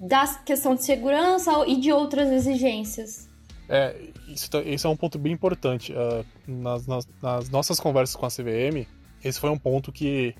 da 0.00 0.26
questão 0.44 0.74
de 0.74 0.84
segurança 0.84 1.50
e 1.66 1.76
de 1.76 1.92
outras 1.92 2.30
exigências? 2.30 3.28
É, 3.68 3.94
isso, 4.28 4.50
tá, 4.50 4.60
isso 4.62 4.86
é 4.86 4.90
um 4.90 4.96
ponto 4.96 5.18
bem 5.18 5.32
importante. 5.32 5.92
Uh, 5.92 6.24
nas, 6.46 6.86
nas, 6.86 7.08
nas, 7.22 7.50
nossas 7.50 7.78
conversas 7.78 8.16
com 8.16 8.26
a 8.26 8.28
CVM, 8.28 8.86
esse 9.22 9.38
foi 9.38 9.50
um 9.50 9.58
ponto 9.58 9.92
que 9.92 10.34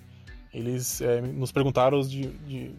eles 0.52 1.00
é, 1.00 1.20
nos 1.20 1.52
perguntaram 1.52 2.00
de, 2.00 2.28
de, 2.46 2.74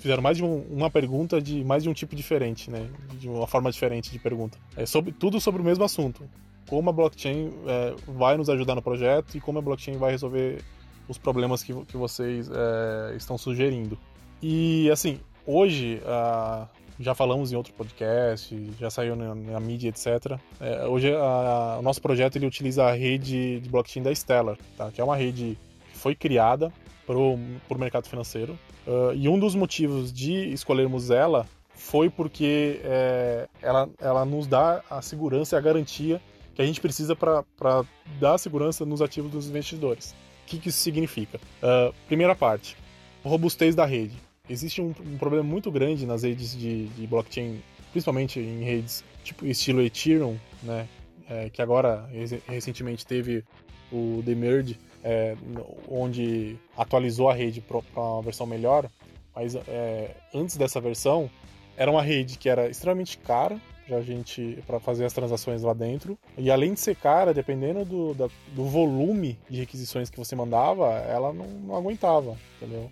fizeram 0.00 0.22
mais 0.22 0.36
de 0.36 0.44
um, 0.44 0.62
uma 0.70 0.90
pergunta 0.90 1.40
de 1.40 1.62
mais 1.64 1.82
de 1.82 1.88
um 1.88 1.92
tipo 1.92 2.16
diferente, 2.16 2.70
né? 2.70 2.88
De 3.14 3.28
uma 3.28 3.46
forma 3.46 3.70
diferente 3.70 4.10
de 4.10 4.18
pergunta. 4.18 4.58
É 4.76 4.86
sobre 4.86 5.12
tudo 5.12 5.40
sobre 5.40 5.60
o 5.60 5.64
mesmo 5.64 5.84
assunto. 5.84 6.24
Como 6.68 6.88
a 6.88 6.92
blockchain 6.92 7.52
é, 7.66 7.94
vai 8.06 8.36
nos 8.36 8.48
ajudar 8.48 8.74
no 8.74 8.82
projeto 8.82 9.36
e 9.36 9.40
como 9.40 9.58
a 9.58 9.62
blockchain 9.62 9.96
vai 9.96 10.12
resolver 10.12 10.62
os 11.08 11.18
problemas 11.18 11.62
que, 11.62 11.74
que 11.84 11.96
vocês 11.96 12.48
é, 12.48 13.16
estão 13.16 13.36
sugerindo. 13.36 13.98
E 14.42 14.88
assim, 14.90 15.20
hoje 15.46 16.00
a, 16.06 16.66
já 16.98 17.14
falamos 17.14 17.52
em 17.52 17.56
outro 17.56 17.72
podcast, 17.74 18.54
já 18.78 18.90
saiu 18.90 19.16
na, 19.16 19.34
na 19.34 19.60
mídia, 19.60 19.88
etc. 19.88 20.38
É, 20.60 20.86
hoje 20.86 21.12
a, 21.14 21.78
o 21.78 21.82
nosso 21.82 22.00
projeto 22.00 22.36
ele 22.36 22.46
utiliza 22.46 22.84
a 22.84 22.92
rede 22.92 23.60
de 23.60 23.68
blockchain 23.68 24.02
da 24.02 24.14
Stellar, 24.14 24.56
tá? 24.76 24.90
que 24.90 25.00
é 25.00 25.04
uma 25.04 25.16
rede 25.16 25.58
que 25.92 25.98
foi 25.98 26.14
criada 26.14 26.72
para 27.06 27.18
o 27.18 27.38
mercado 27.76 28.08
financeiro. 28.08 28.56
Uh, 28.90 29.14
e 29.14 29.28
um 29.28 29.38
dos 29.38 29.54
motivos 29.54 30.12
de 30.12 30.52
escolhermos 30.52 31.10
ela 31.10 31.46
foi 31.72 32.10
porque 32.10 32.80
é, 32.82 33.48
ela, 33.62 33.88
ela 34.00 34.24
nos 34.24 34.48
dá 34.48 34.82
a 34.90 35.00
segurança 35.00 35.54
e 35.54 35.58
a 35.58 35.60
garantia 35.60 36.20
que 36.56 36.60
a 36.60 36.66
gente 36.66 36.80
precisa 36.80 37.14
para 37.14 37.44
dar 38.18 38.36
segurança 38.36 38.84
nos 38.84 39.00
ativos 39.00 39.30
dos 39.30 39.48
investidores. 39.48 40.10
O 40.42 40.46
que, 40.46 40.58
que 40.58 40.70
isso 40.70 40.78
significa? 40.78 41.38
Uh, 41.62 41.94
primeira 42.08 42.34
parte, 42.34 42.76
robustez 43.22 43.76
da 43.76 43.86
rede. 43.86 44.16
Existe 44.48 44.82
um, 44.82 44.92
um 45.06 45.16
problema 45.16 45.44
muito 45.44 45.70
grande 45.70 46.04
nas 46.04 46.24
redes 46.24 46.58
de, 46.58 46.88
de, 46.88 47.06
blockchain, 47.06 47.62
principalmente 47.92 48.40
em 48.40 48.64
redes 48.64 49.04
tipo 49.22 49.46
estilo 49.46 49.82
Ethereum, 49.82 50.36
né, 50.64 50.88
é, 51.28 51.48
que 51.48 51.62
agora 51.62 52.10
recentemente 52.48 53.06
teve 53.06 53.44
o 53.92 54.20
demerge, 54.24 54.76
é, 55.04 55.36
onde 55.88 56.56
atualizou 56.76 57.28
a 57.28 57.34
rede 57.34 57.60
para 57.60 57.80
uma 57.96 58.22
versão 58.22 58.46
melhor, 58.46 58.88
mas 59.34 59.54
é, 59.54 60.14
antes 60.34 60.56
dessa 60.56 60.80
versão 60.80 61.30
era 61.76 61.90
uma 61.90 62.02
rede 62.02 62.36
que 62.36 62.48
era 62.48 62.68
extremamente 62.68 63.16
cara 63.18 63.58
para 63.86 64.02
gente 64.02 64.62
para 64.66 64.78
fazer 64.78 65.04
as 65.04 65.12
transações 65.12 65.62
lá 65.62 65.72
dentro 65.72 66.18
e 66.38 66.50
além 66.50 66.74
de 66.74 66.80
ser 66.80 66.94
cara, 66.94 67.34
dependendo 67.34 67.84
do, 67.84 68.14
da, 68.14 68.28
do 68.54 68.64
volume 68.64 69.38
de 69.48 69.58
requisições 69.58 70.08
que 70.08 70.18
você 70.18 70.36
mandava, 70.36 70.92
ela 71.08 71.32
não, 71.32 71.46
não 71.46 71.76
aguentava, 71.76 72.36
entendeu? 72.56 72.90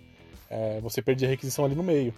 É, 0.49 0.79
você 0.81 1.01
perdia 1.01 1.27
a 1.27 1.31
requisição 1.31 1.63
ali 1.63 1.75
no 1.75 1.83
meio, 1.83 2.13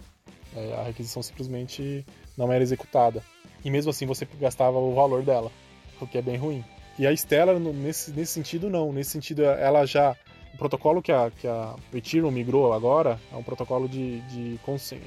é, 0.56 0.76
a 0.80 0.84
requisição 0.84 1.22
simplesmente 1.22 2.06
não 2.38 2.52
era 2.52 2.64
executada 2.64 3.24
e 3.64 3.70
mesmo 3.70 3.92
assim 3.92 4.06
você 4.06 4.28
gastava 4.40 4.78
o 4.80 4.96
valor 4.96 5.22
dela, 5.22 5.52
o 6.00 6.08
que 6.08 6.18
é 6.18 6.22
bem 6.22 6.38
ruim. 6.38 6.64
E 7.00 7.08
a 7.08 7.12
Stella, 7.14 7.58
nesse, 7.60 8.12
nesse 8.12 8.34
sentido, 8.34 8.70
não. 8.70 8.92
Nesse 8.92 9.12
sentido, 9.12 9.44
ela 9.44 9.86
já. 9.86 10.16
O 10.54 10.58
protocolo 10.58 11.02
que 11.02 11.12
a, 11.12 11.32
que 11.32 11.48
a 11.48 11.76
Ethereum 11.94 12.30
migrou 12.30 12.74
agora 12.74 13.18
é 13.32 13.36
um 13.36 13.42
protocolo 13.42 13.88
de, 13.88 14.20
de, 14.22 14.60
consen, 14.64 15.00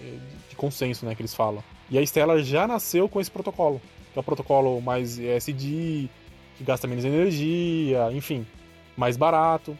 de 0.48 0.56
consenso, 0.56 1.04
né, 1.04 1.14
que 1.14 1.20
eles 1.20 1.34
falam. 1.34 1.62
E 1.90 1.98
a 1.98 2.02
Stella 2.02 2.42
já 2.42 2.66
nasceu 2.66 3.08
com 3.08 3.20
esse 3.20 3.30
protocolo, 3.30 3.80
que 4.12 4.18
é 4.18 4.20
um 4.20 4.24
protocolo 4.24 4.80
mais 4.80 5.18
SD, 5.18 6.08
que 6.56 6.64
gasta 6.64 6.86
menos 6.86 7.04
energia, 7.04 8.10
enfim, 8.10 8.46
mais 8.96 9.16
barato. 9.16 9.76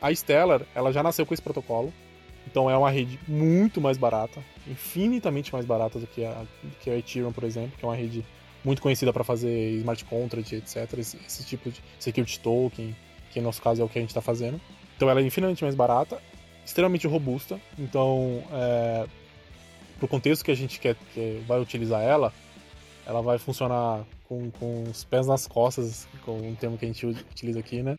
A 0.00 0.14
Stellar, 0.14 0.62
ela 0.74 0.92
já 0.92 1.02
nasceu 1.02 1.26
com 1.26 1.34
esse 1.34 1.42
protocolo, 1.42 1.92
então 2.46 2.70
é 2.70 2.76
uma 2.76 2.90
rede 2.90 3.18
muito 3.28 3.80
mais 3.80 3.98
barata, 3.98 4.42
infinitamente 4.66 5.52
mais 5.52 5.66
barata 5.66 5.98
do 5.98 6.06
que 6.06 6.24
a, 6.24 6.42
que 6.80 6.88
a 6.88 6.96
Ethereum, 6.96 7.32
por 7.32 7.44
exemplo, 7.44 7.72
que 7.78 7.84
é 7.84 7.88
uma 7.88 7.96
rede 7.96 8.24
muito 8.64 8.82
conhecida 8.82 9.12
para 9.12 9.24
fazer 9.24 9.78
smart 9.78 10.04
contract, 10.04 10.54
etc. 10.54 10.98
Esse, 10.98 11.16
esse, 11.26 11.44
tipo 11.44 11.70
de 11.70 11.80
security 11.98 12.40
token, 12.40 12.94
que 13.30 13.40
no 13.40 13.46
nosso 13.46 13.62
caso 13.62 13.82
é 13.82 13.84
o 13.84 13.88
que 13.88 13.98
a 13.98 14.02
gente 14.02 14.10
está 14.10 14.20
fazendo. 14.20 14.60
Então 14.96 15.08
ela 15.08 15.20
é 15.20 15.24
infinitamente 15.24 15.62
mais 15.62 15.74
barata, 15.74 16.20
extremamente 16.64 17.06
robusta. 17.06 17.60
Então, 17.78 18.42
é, 18.52 19.06
para 19.98 20.04
o 20.04 20.08
contexto 20.08 20.44
que 20.44 20.50
a 20.50 20.56
gente 20.56 20.78
quer 20.78 20.96
que 21.14 21.42
vai 21.46 21.60
utilizar 21.60 22.02
ela, 22.02 22.32
ela 23.06 23.22
vai 23.22 23.38
funcionar 23.38 24.04
com, 24.24 24.50
com 24.52 24.84
os 24.84 25.04
pés 25.04 25.26
nas 25.26 25.46
costas, 25.46 26.06
com 26.24 26.36
um 26.38 26.54
termo 26.54 26.78
que 26.78 26.84
a 26.84 26.88
gente 26.88 27.06
utiliza 27.06 27.58
aqui, 27.58 27.82
né? 27.82 27.96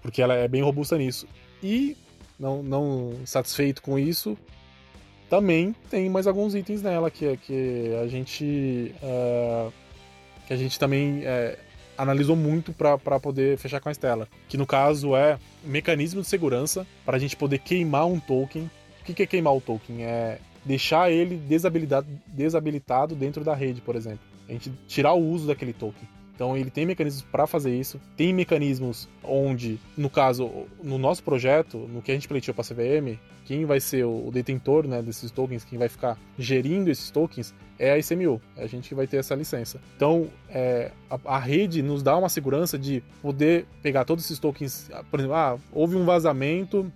Porque 0.00 0.22
ela 0.22 0.34
é 0.34 0.46
bem 0.46 0.62
robusta 0.62 0.96
nisso. 0.96 1.26
E, 1.62 1.96
não, 2.38 2.62
não 2.62 3.14
satisfeito 3.26 3.82
com 3.82 3.98
isso, 3.98 4.38
também 5.28 5.74
tem 5.90 6.08
mais 6.08 6.26
alguns 6.26 6.54
itens 6.54 6.82
nela 6.82 7.10
que, 7.10 7.36
que 7.38 7.94
a 8.02 8.06
gente 8.06 8.94
uh, 9.02 9.72
que 10.46 10.52
a 10.52 10.56
gente 10.56 10.78
também 10.78 11.20
uh, 11.20 11.58
analisou 11.96 12.36
muito 12.36 12.72
para 12.72 13.20
poder 13.20 13.58
fechar 13.58 13.80
com 13.80 13.88
a 13.88 13.92
Stella, 13.92 14.28
que 14.48 14.56
no 14.56 14.66
caso 14.66 15.14
é 15.16 15.38
mecanismo 15.64 16.22
de 16.22 16.28
segurança 16.28 16.86
para 17.04 17.16
a 17.16 17.20
gente 17.20 17.36
poder 17.36 17.58
queimar 17.58 18.06
um 18.06 18.20
token. 18.20 18.70
O 19.00 19.04
que, 19.04 19.14
que 19.14 19.22
é 19.22 19.26
queimar 19.26 19.54
o 19.54 19.60
token? 19.60 20.04
É 20.04 20.38
deixar 20.64 21.10
ele 21.10 21.36
desabilitado, 21.36 22.06
desabilitado 22.26 23.14
dentro 23.14 23.42
da 23.42 23.54
rede, 23.54 23.80
por 23.80 23.96
exemplo. 23.96 24.20
A 24.48 24.52
gente 24.52 24.72
tirar 24.86 25.12
o 25.14 25.22
uso 25.22 25.46
daquele 25.46 25.72
token. 25.72 26.08
Então 26.38 26.56
ele 26.56 26.70
tem 26.70 26.86
mecanismos 26.86 27.22
para 27.32 27.48
fazer 27.48 27.76
isso, 27.76 28.00
tem 28.16 28.32
mecanismos 28.32 29.08
onde, 29.24 29.76
no 29.96 30.08
caso, 30.08 30.48
no 30.80 30.96
nosso 30.96 31.20
projeto, 31.20 31.78
no 31.92 32.00
que 32.00 32.12
a 32.12 32.14
gente 32.14 32.28
pleiteou 32.28 32.54
para 32.54 32.62
a 32.62 32.68
CVM, 32.68 33.18
quem 33.44 33.64
vai 33.64 33.80
ser 33.80 34.04
o 34.04 34.30
detentor 34.32 34.86
né, 34.86 35.02
desses 35.02 35.32
tokens, 35.32 35.64
quem 35.64 35.76
vai 35.76 35.88
ficar 35.88 36.16
gerindo 36.38 36.90
esses 36.90 37.10
tokens 37.10 37.52
é 37.76 37.90
a 37.90 37.98
ICMU, 37.98 38.40
é 38.56 38.62
a 38.62 38.66
gente 38.68 38.88
que 38.88 38.94
vai 38.94 39.08
ter 39.08 39.16
essa 39.16 39.34
licença. 39.34 39.80
Então, 39.96 40.28
é, 40.48 40.92
a, 41.10 41.18
a, 41.24 41.38
rede 41.40 41.82
nos 41.82 42.04
dá 42.04 42.16
uma 42.16 42.28
segurança 42.28 42.78
de 42.78 43.02
poder 43.20 43.66
pegar 43.82 44.04
todos 44.04 44.24
esses 44.24 44.38
tokens, 44.38 44.88
por 45.10 45.18
exemplo, 45.18 45.34
ah, 45.34 45.58
houve 45.72 45.96
um 45.96 46.04
vazamento, 46.04 46.88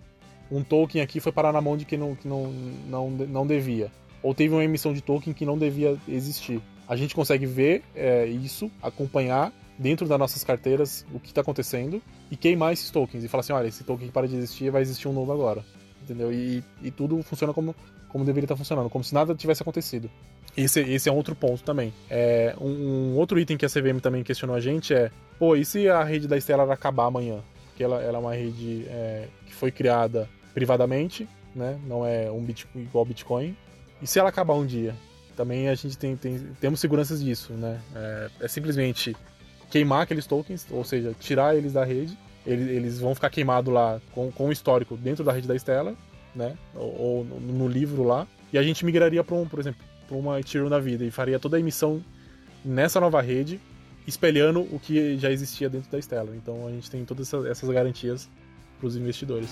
um 0.53 0.63
token 0.63 1.03
aqui 1.03 1.19
foi 1.19 1.33
parar 1.33 1.53
na 1.53 1.61
mão 1.61 1.77
de 1.77 1.85
quem 1.85 1.99
não, 1.99 2.15
que 2.15 2.29
não, 2.29 2.53
não, 2.89 3.11
não 3.11 3.45
devia. 3.45 3.91
Ou 4.23 4.33
teve 4.33 4.55
uma 4.55 4.63
emissão 4.63 4.95
de 4.95 5.01
token 5.01 5.33
que 5.33 5.45
não 5.45 5.59
devia 5.59 5.99
existir 6.07 6.63
a 6.89 6.97
gente 6.97 7.15
consegue 7.15 7.47
ver 7.47 7.83
é, 7.95 8.27
isso, 8.27 8.71
acompanhar 8.83 9.53
dentro 9.79 10.07
das 10.07 10.19
nossas 10.19 10.45
carteiras 10.45 11.05
o 11.13 11.19
que 11.19 11.29
está 11.29 11.41
acontecendo 11.41 12.01
e 12.31 12.37
queimar 12.37 12.73
esses 12.73 12.91
tokens 12.91 13.25
e 13.25 13.29
falar 13.29 13.41
assim, 13.41 13.53
olha, 13.53 13.67
esse 13.67 13.85
token 13.85 14.09
para 14.09 14.29
de 14.29 14.37
existir, 14.37 14.71
vai 14.71 14.83
existir 14.83 15.09
um 15.09 15.13
novo 15.13 15.33
agora. 15.33 15.65
entendeu? 16.03 16.33
E, 16.33 16.63
e 16.83 16.91
tudo 16.91 17.23
funciona 17.23 17.53
como, 17.53 17.75
como 18.09 18.25
deveria 18.25 18.45
estar 18.45 18.57
funcionando, 18.57 18.89
como 18.91 19.03
se 19.05 19.15
nada 19.15 19.35
tivesse 19.35 19.63
acontecido. 19.63 20.11
Esse, 20.57 20.81
esse 20.81 21.09
é 21.09 21.13
um 21.13 21.17
outro 21.17 21.35
ponto 21.35 21.63
também. 21.63 21.93
É, 22.11 22.55
um, 22.61 22.69
um, 22.69 23.17
outro 23.17 23.41
item 23.41 23.57
que 23.57 23.65
a 23.65 23.69
CVM 23.69 24.01
também 24.01 24.23
questionou 24.23 24.55
a 24.55 24.61
gente 24.61 24.93
é: 24.93 25.11
pô, 25.39 25.57
e 25.57 25.65
se 25.65 25.89
a 25.89 26.05
rede 26.05 26.29
da 26.29 26.39
Stellar 26.39 26.71
acabar 26.71 27.07
amanhã? 27.07 27.41
Porque 27.69 27.83
ela, 27.83 28.03
ela 28.03 28.19
é 28.19 28.21
uma 28.21 28.35
rede 28.35 28.85
é, 28.89 29.29
que 29.47 29.55
foi 29.55 29.71
criada 29.71 30.29
privadamente, 30.53 31.27
né? 31.55 31.79
Não 31.87 32.07
é 32.07 32.31
um 32.31 32.43
Bitcoin 32.43 32.83
igual 32.83 33.05
Bitcoin. 33.05 33.57
E 34.03 34.07
se 34.07 34.19
ela 34.19 34.29
acabar 34.29 34.55
um 34.55 34.67
dia? 34.67 34.95
Também 35.37 35.69
a 35.69 35.75
gente 35.75 35.97
tem, 35.97 36.17
tem 36.17 36.39
temos 36.61 36.81
seguranças 36.81 37.23
disso, 37.23 37.53
né? 37.53 37.81
É, 37.95 38.31
é, 38.41 38.49
simplesmente 38.49 39.17
queimar 39.71 40.03
aqueles 40.03 40.27
tokens, 40.27 40.67
ou 40.71 40.85
seja, 40.85 41.15
tirar 41.19 41.57
eles 41.57 41.73
da 41.73 41.85
rede. 41.85 42.17
Eles, 42.47 42.69
eles 42.69 43.01
vão 43.01 43.15
ficar 43.15 43.31
queimados 43.31 43.73
lá 43.73 44.01
com, 44.13 44.31
com 44.33 44.49
o 44.49 44.53
histórico 44.53 44.97
dentro 44.97 45.25
da 45.25 45.33
rede 45.33 45.47
da 45.47 45.59
Stellar, 45.59 45.95
né? 46.35 46.57
Ou, 46.75 47.01
ou 47.01 47.25
no, 47.25 47.41
no 47.41 47.69
livro 47.69 48.03
lá. 48.03 48.27
E 48.53 48.59
a 48.59 48.63
gente 48.63 48.85
migraria 48.85 49.23
para 49.25 49.37
um, 49.37 49.47
por 49.47 49.61
exemplo, 49.61 49.83
para 50.07 50.17
uma 50.17 50.41
Ethereum 50.41 50.69
da 50.69 50.79
vida 50.79 51.05
e 51.05 51.11
faria 51.11 51.39
toda 51.39 51.57
a 51.57 51.61
emissão 51.61 52.03
nessa 52.65 53.01
nova 53.01 53.21
rede, 53.23 53.61
espelhando 54.07 54.61
o 54.61 54.79
que 54.79 55.17
já 55.19 55.31
existia 55.31 55.69
dentro 55.69 55.91
da 55.91 56.01
Stellar. 56.01 56.35
Então 56.35 56.67
a 56.67 56.71
gente 56.71 56.91
tem 56.91 57.05
todas 57.05 57.33
essas 57.33 57.71
garantias 57.71 58.29
para 58.79 58.87
os 58.87 58.97
investidores. 58.97 59.49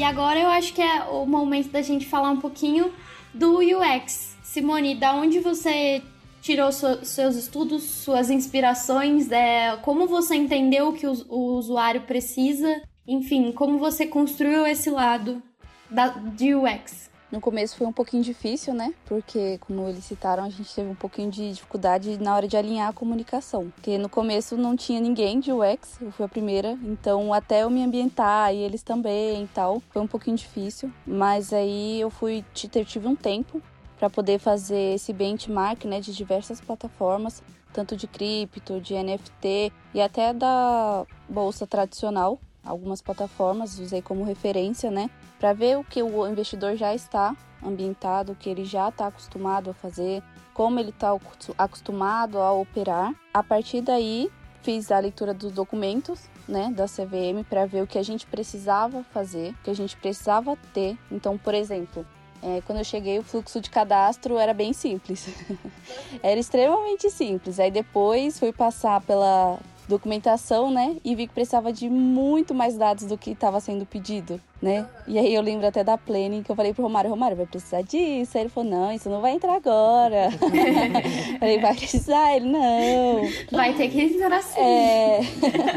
E 0.00 0.02
agora 0.02 0.40
eu 0.40 0.48
acho 0.48 0.72
que 0.72 0.80
é 0.80 1.04
o 1.04 1.26
momento 1.26 1.68
da 1.68 1.82
gente 1.82 2.06
falar 2.06 2.30
um 2.30 2.40
pouquinho 2.40 2.90
do 3.34 3.58
UX. 3.58 4.34
Simone, 4.42 4.94
da 4.94 5.12
onde 5.12 5.40
você 5.40 6.02
tirou 6.40 6.72
seus 6.72 7.36
estudos, 7.36 7.82
suas 7.82 8.30
inspirações, 8.30 9.30
é, 9.30 9.76
como 9.82 10.06
você 10.06 10.34
entendeu 10.34 10.88
o 10.88 10.92
que 10.94 11.06
o, 11.06 11.12
o 11.28 11.58
usuário 11.58 12.00
precisa 12.00 12.80
enfim, 13.06 13.50
como 13.50 13.76
você 13.76 14.06
construiu 14.06 14.64
esse 14.64 14.88
lado 14.88 15.42
da, 15.90 16.08
de 16.08 16.54
UX? 16.54 17.09
No 17.30 17.40
começo 17.40 17.76
foi 17.76 17.86
um 17.86 17.92
pouquinho 17.92 18.24
difícil, 18.24 18.74
né? 18.74 18.92
Porque, 19.06 19.58
como 19.58 19.88
eles 19.88 20.04
citaram, 20.04 20.42
a 20.42 20.48
gente 20.48 20.74
teve 20.74 20.90
um 20.90 20.96
pouquinho 20.96 21.30
de 21.30 21.52
dificuldade 21.52 22.18
na 22.18 22.34
hora 22.34 22.48
de 22.48 22.56
alinhar 22.56 22.88
a 22.88 22.92
comunicação. 22.92 23.70
Porque 23.70 23.96
no 23.98 24.08
começo 24.08 24.56
não 24.56 24.76
tinha 24.76 25.00
ninguém 25.00 25.38
de 25.38 25.52
UX, 25.52 26.00
eu 26.00 26.10
fui 26.10 26.24
a 26.24 26.28
primeira. 26.28 26.76
Então, 26.82 27.32
até 27.32 27.62
eu 27.62 27.70
me 27.70 27.84
ambientar 27.84 28.52
e 28.52 28.58
eles 28.58 28.82
também 28.82 29.44
e 29.44 29.46
tal, 29.46 29.80
foi 29.90 30.02
um 30.02 30.08
pouquinho 30.08 30.36
difícil. 30.36 30.92
Mas 31.06 31.52
aí 31.52 32.00
eu 32.00 32.10
fui, 32.10 32.44
tive 32.52 33.06
um 33.06 33.14
tempo 33.14 33.62
para 33.96 34.10
poder 34.10 34.40
fazer 34.40 34.94
esse 34.94 35.12
benchmark, 35.12 35.84
né, 35.84 36.00
de 36.00 36.12
diversas 36.12 36.60
plataformas, 36.60 37.44
tanto 37.72 37.96
de 37.96 38.08
cripto, 38.08 38.80
de 38.80 38.94
NFT 38.94 39.72
e 39.94 40.00
até 40.00 40.32
da 40.32 41.06
bolsa 41.28 41.64
tradicional 41.64 42.40
algumas 42.64 43.00
plataformas, 43.00 43.78
usei 43.78 44.02
como 44.02 44.24
referência, 44.24 44.90
né, 44.90 45.10
para 45.38 45.52
ver 45.52 45.78
o 45.78 45.84
que 45.84 46.02
o 46.02 46.26
investidor 46.26 46.76
já 46.76 46.94
está 46.94 47.36
ambientado, 47.62 48.32
o 48.32 48.36
que 48.36 48.48
ele 48.48 48.64
já 48.64 48.88
está 48.88 49.06
acostumado 49.06 49.70
a 49.70 49.74
fazer, 49.74 50.22
como 50.54 50.78
ele 50.78 50.90
está 50.90 51.10
acostumado 51.58 52.38
a 52.38 52.52
operar. 52.52 53.14
A 53.32 53.42
partir 53.42 53.80
daí, 53.80 54.30
fiz 54.62 54.90
a 54.90 54.98
leitura 54.98 55.32
dos 55.32 55.52
documentos, 55.52 56.28
né, 56.46 56.72
da 56.74 56.86
CVM 56.86 57.44
para 57.48 57.66
ver 57.66 57.82
o 57.82 57.86
que 57.86 57.98
a 57.98 58.02
gente 58.02 58.26
precisava 58.26 59.02
fazer, 59.04 59.52
o 59.52 59.64
que 59.64 59.70
a 59.70 59.74
gente 59.74 59.96
precisava 59.96 60.56
ter. 60.74 60.98
Então, 61.10 61.38
por 61.38 61.54
exemplo, 61.54 62.04
é, 62.42 62.62
quando 62.62 62.78
eu 62.78 62.84
cheguei, 62.84 63.18
o 63.18 63.22
fluxo 63.22 63.60
de 63.60 63.68
cadastro 63.68 64.38
era 64.38 64.54
bem 64.54 64.72
simples. 64.72 65.28
era 66.22 66.40
extremamente 66.40 67.10
simples. 67.10 67.60
Aí 67.60 67.70
depois 67.70 68.38
fui 68.38 68.52
passar 68.52 69.00
pela, 69.02 69.58
documentação, 69.90 70.70
né? 70.70 70.96
E 71.04 71.14
vi 71.14 71.26
que 71.26 71.34
precisava 71.34 71.72
de 71.72 71.88
muito 71.88 72.54
mais 72.54 72.76
dados 72.76 73.04
do 73.04 73.18
que 73.18 73.32
estava 73.32 73.60
sendo 73.60 73.84
pedido, 73.84 74.40
né? 74.62 74.86
E 75.06 75.18
aí 75.18 75.34
eu 75.34 75.42
lembro 75.42 75.66
até 75.66 75.84
da 75.84 75.98
planning 75.98 76.42
que 76.42 76.50
eu 76.50 76.56
falei 76.56 76.72
pro 76.72 76.82
Romário, 76.82 77.10
Romário, 77.10 77.36
vai 77.36 77.46
precisar 77.46 77.82
disso. 77.82 78.38
Aí 78.38 78.44
ele 78.44 78.50
falou, 78.50 78.70
não, 78.70 78.92
isso 78.92 79.10
não 79.10 79.20
vai 79.20 79.32
entrar 79.32 79.54
agora. 79.54 80.30
falei, 81.38 81.60
vai 81.60 81.74
precisar, 81.74 82.36
ele, 82.36 82.46
não. 82.46 83.28
Vai 83.50 83.74
ter 83.74 83.88
que 83.88 84.00
entrar 84.00 84.32
assim. 84.32 84.60
É... 84.60 85.20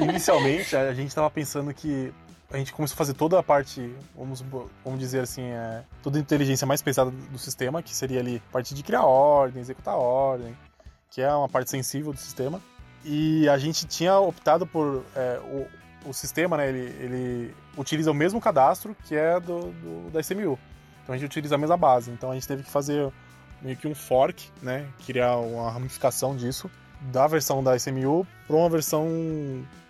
Inicialmente, 0.02 0.76
a 0.76 0.94
gente 0.94 1.10
estava 1.10 1.30
pensando 1.30 1.74
que 1.74 2.14
a 2.52 2.58
gente 2.58 2.72
começou 2.72 2.94
a 2.94 2.98
fazer 2.98 3.16
toda 3.16 3.40
a 3.40 3.44
parte, 3.44 3.94
vamos, 4.16 4.42
vamos 4.86 5.00
dizer 5.00 5.22
assim, 5.22 5.42
é, 5.42 5.84
toda 6.04 6.20
a 6.20 6.22
inteligência 6.22 6.68
mais 6.68 6.84
pesada 6.84 7.10
do 7.10 7.40
sistema, 7.40 7.82
que 7.82 7.96
seria 7.96 8.20
ali 8.20 8.42
a 8.50 8.52
parte 8.54 8.76
de 8.76 8.84
criar 8.84 9.04
ordem, 9.04 9.60
executar 9.60 9.98
ordem, 9.98 10.56
que 11.10 11.20
é 11.20 11.34
uma 11.34 11.50
parte 11.50 11.72
sensível 11.72 12.14
do 12.14 12.20
sistema. 12.20 12.62
E 13.04 13.48
a 13.50 13.58
gente 13.58 13.86
tinha 13.86 14.18
optado 14.18 14.66
por. 14.66 15.04
É, 15.16 15.40
o, 15.44 15.68
o 16.10 16.14
sistema, 16.14 16.58
né, 16.58 16.70
ele, 16.70 16.96
ele 17.00 17.56
utiliza 17.78 18.12
o 18.12 18.14
mesmo 18.14 18.40
cadastro 18.42 18.96
que 19.06 19.16
é 19.16 19.40
do, 19.40 19.72
do, 19.72 20.12
da 20.12 20.20
SMU. 20.20 20.60
Então 21.04 21.16
a 21.16 21.18
gente 21.18 21.28
utiliza 21.28 21.56
a 21.56 21.58
mesma 21.58 21.78
base. 21.78 22.12
Então 22.12 22.32
a 22.32 22.34
gente 22.34 22.48
teve 22.48 22.64
que 22.64 22.70
fazer 22.70 23.12
meio 23.62 23.78
que 23.78 23.88
um 23.88 23.96
fork, 23.96 24.50
né? 24.62 24.88
Criar 25.06 25.38
uma 25.38 25.72
ramificação 25.72 26.36
disso, 26.36 26.70
da 27.02 27.28
versão 27.28 27.64
da 27.64 27.76
SMU 27.76 28.28
para 28.48 28.56
uma 28.56 28.70
versão 28.70 29.08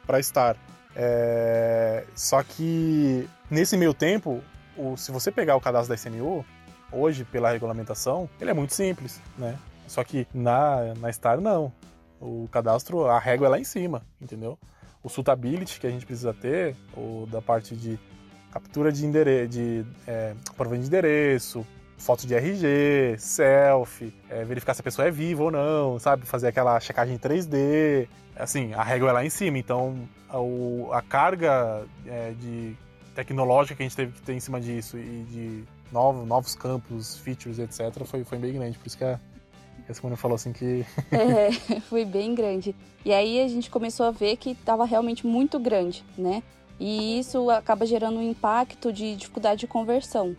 para 0.06 0.22
Star. 0.22 0.56
É... 0.96 2.06
Só 2.16 2.42
que 2.44 3.28
nesse 3.50 3.76
meio 3.78 3.94
tempo, 3.94 4.44
o, 4.78 4.96
se 4.98 5.12
você 5.12 5.32
pegar 5.32 5.56
o 5.56 5.62
cadastro 5.62 5.90
da 5.90 5.96
SMU, 5.96 6.46
hoje, 6.92 7.26
pela 7.26 7.52
regulamentação, 7.52 8.30
ele 8.40 8.52
é 8.52 8.54
muito 8.54 8.74
simples, 8.74 9.20
né? 9.38 9.58
Só 9.88 10.04
que 10.04 10.28
na, 10.34 10.94
na 11.00 11.12
Star 11.12 11.42
não. 11.42 11.72
O 12.24 12.48
cadastro, 12.50 13.06
a 13.06 13.20
régua 13.20 13.48
é 13.48 13.50
lá 13.50 13.60
em 13.60 13.66
cima, 13.66 14.02
entendeu? 14.22 14.58
O 15.04 15.10
suitability 15.10 15.78
que 15.78 15.86
a 15.86 15.90
gente 15.90 16.06
precisa 16.06 16.34
ter, 16.34 16.74
ou 16.96 17.28
da 17.28 17.42
parte 17.42 17.76
de 17.76 18.00
captura 18.50 18.94
de 18.94 19.06
endereço, 19.06 19.50
de 19.50 19.86
é, 20.08 20.34
de 20.34 20.86
endereço, 20.86 21.68
foto 21.98 22.26
de 22.26 22.34
RG, 22.34 23.18
selfie, 23.18 24.14
é, 24.30 24.46
verificar 24.46 24.74
se 24.74 24.80
a 24.80 24.84
pessoa 24.84 25.08
é 25.08 25.12
viva 25.12 25.44
ou 25.44 25.52
não, 25.52 26.00
sabe? 26.00 26.26
Fazer 26.26 26.48
aquela 26.48 26.80
checagem 26.80 27.18
3D. 27.18 28.08
Assim, 28.38 28.74
a 28.74 28.84
régua 28.84 29.10
é 29.10 29.12
lá 29.12 29.26
em 29.26 29.30
cima, 29.30 29.58
então 29.58 30.08
a, 30.30 30.98
a 30.98 31.02
carga 31.02 31.86
é, 32.06 32.32
de 32.32 32.76
tecnológica 33.14 33.76
que 33.76 33.84
a 33.84 33.86
gente 33.86 33.96
teve 33.96 34.14
que 34.14 34.22
ter 34.22 34.34
em 34.34 34.40
cima 34.40 34.62
disso 34.62 34.98
e 34.98 35.26
de 35.30 35.64
novos, 35.92 36.26
novos 36.26 36.56
campos, 36.56 37.18
features, 37.18 37.60
etc., 37.60 38.06
foi, 38.06 38.24
foi 38.24 38.38
bem 38.38 38.54
grande. 38.54 38.78
Por 38.78 38.88
isso 38.88 38.98
que 38.98 39.04
a, 39.04 39.20
a 39.92 39.94
Simone 39.94 40.16
falou 40.16 40.36
assim 40.36 40.54
que. 40.54 40.86
é, 41.12 41.52
foi 41.90 42.06
bem 42.06 42.34
grande. 42.34 42.76
E 43.06 43.12
aí 43.12 43.42
a 43.42 43.48
gente 43.48 43.70
começou 43.70 44.06
a 44.06 44.12
ver 44.12 44.38
que 44.38 44.52
estava 44.52 44.86
realmente 44.86 45.28
muito 45.28 45.60
grande, 45.60 46.04
né? 46.18 46.42
E 46.80 47.20
isso 47.20 47.50
acaba 47.50 47.86
gerando 47.86 48.18
um 48.18 48.30
impacto 48.30 48.92
de 48.92 49.16
dificuldade 49.16 49.62
de 49.62 49.68
conversão. 49.68 50.36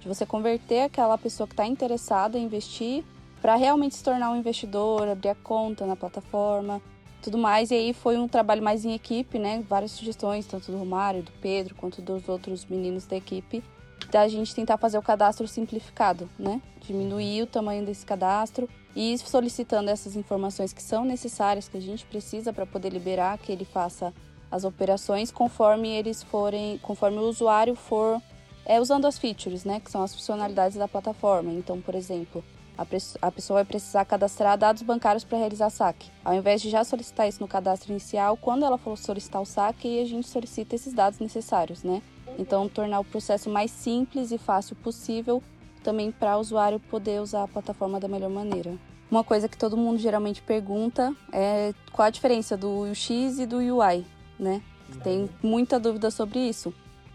De 0.00 0.06
você 0.06 0.24
converter 0.24 0.82
aquela 0.82 1.16
pessoa 1.18 1.46
que 1.46 1.54
está 1.54 1.66
interessada 1.66 2.38
em 2.38 2.44
investir 2.44 3.04
para 3.40 3.56
realmente 3.56 3.96
se 3.96 4.04
tornar 4.04 4.30
um 4.30 4.36
investidor, 4.36 5.08
abrir 5.08 5.30
a 5.30 5.34
conta 5.34 5.86
na 5.86 5.96
plataforma, 5.96 6.80
tudo 7.22 7.38
mais. 7.38 7.70
E 7.70 7.74
aí 7.74 7.92
foi 7.92 8.16
um 8.16 8.28
trabalho 8.28 8.62
mais 8.62 8.84
em 8.84 8.94
equipe, 8.94 9.38
né? 9.38 9.64
Várias 9.68 9.92
sugestões, 9.92 10.46
tanto 10.46 10.70
do 10.70 10.78
Romário, 10.78 11.22
do 11.22 11.32
Pedro, 11.40 11.74
quanto 11.74 12.02
dos 12.02 12.28
outros 12.28 12.64
meninos 12.66 13.06
da 13.06 13.16
equipe, 13.16 13.62
da 14.10 14.26
gente 14.28 14.54
tentar 14.54 14.76
fazer 14.76 14.98
o 14.98 15.02
cadastro 15.02 15.46
simplificado, 15.46 16.28
né? 16.38 16.60
Diminuir 16.80 17.42
o 17.42 17.46
tamanho 17.46 17.84
desse 17.84 18.04
cadastro 18.04 18.68
e 19.00 19.16
solicitando 19.16 19.90
essas 19.90 20.16
informações 20.16 20.72
que 20.72 20.82
são 20.82 21.04
necessárias, 21.04 21.68
que 21.68 21.76
a 21.76 21.80
gente 21.80 22.04
precisa 22.04 22.52
para 22.52 22.66
poder 22.66 22.90
liberar 22.90 23.38
que 23.38 23.52
ele 23.52 23.64
faça 23.64 24.12
as 24.50 24.64
operações 24.64 25.30
conforme 25.30 25.88
eles 25.88 26.24
forem, 26.24 26.78
conforme 26.78 27.18
o 27.18 27.28
usuário 27.28 27.76
for 27.76 28.20
é, 28.66 28.80
usando 28.80 29.06
as 29.06 29.16
features, 29.16 29.64
né, 29.64 29.78
que 29.78 29.88
são 29.88 30.02
as 30.02 30.12
funcionalidades 30.12 30.76
da 30.76 30.88
plataforma. 30.88 31.52
Então, 31.52 31.80
por 31.80 31.94
exemplo, 31.94 32.42
a, 32.76 32.84
a 33.22 33.30
pessoa 33.30 33.58
vai 33.58 33.64
precisar 33.64 34.04
cadastrar 34.04 34.58
dados 34.58 34.82
bancários 34.82 35.22
para 35.22 35.38
realizar 35.38 35.70
saque. 35.70 36.10
Ao 36.24 36.34
invés 36.34 36.60
de 36.60 36.68
já 36.68 36.82
solicitar 36.82 37.28
isso 37.28 37.40
no 37.40 37.46
cadastro 37.46 37.92
inicial, 37.92 38.36
quando 38.36 38.64
ela 38.64 38.78
for 38.78 38.98
solicitar 38.98 39.40
o 39.40 39.46
saque, 39.46 40.00
a 40.00 40.04
gente 40.06 40.26
solicita 40.26 40.74
esses 40.74 40.92
dados 40.92 41.20
necessários, 41.20 41.84
né? 41.84 42.02
Então, 42.36 42.68
tornar 42.68 42.98
o 42.98 43.04
processo 43.04 43.48
mais 43.48 43.70
simples 43.70 44.32
e 44.32 44.38
fácil 44.38 44.74
possível 44.74 45.40
também 45.84 46.10
para 46.10 46.36
o 46.36 46.40
usuário 46.40 46.80
poder 46.80 47.22
usar 47.22 47.44
a 47.44 47.48
plataforma 47.48 48.00
da 48.00 48.08
melhor 48.08 48.30
maneira. 48.30 48.87
Uma 49.10 49.24
coisa 49.24 49.48
que 49.48 49.56
todo 49.56 49.76
mundo 49.76 49.98
geralmente 49.98 50.42
pergunta 50.42 51.14
é 51.32 51.72
qual 51.92 52.06
a 52.06 52.10
diferença 52.10 52.56
do 52.56 52.82
UX 52.90 53.38
e 53.38 53.46
do 53.46 53.56
UI, 53.56 54.04
né? 54.38 54.62
Tem 55.02 55.28
muita 55.42 55.78
dúvida 55.78 56.10
sobre 56.10 56.40
isso. 56.40 56.72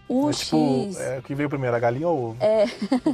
O 0.07 0.29
é, 0.29 0.33
tipo, 0.33 0.57
X. 0.87 0.99
É, 0.99 1.19
o 1.19 1.21
que 1.21 1.33
veio 1.33 1.49
primeiro, 1.49 1.75
a 1.75 1.79
galinha 1.79 2.07
ou 2.07 2.17
o 2.17 2.29
ovo? 2.29 2.37
É, 2.41 2.65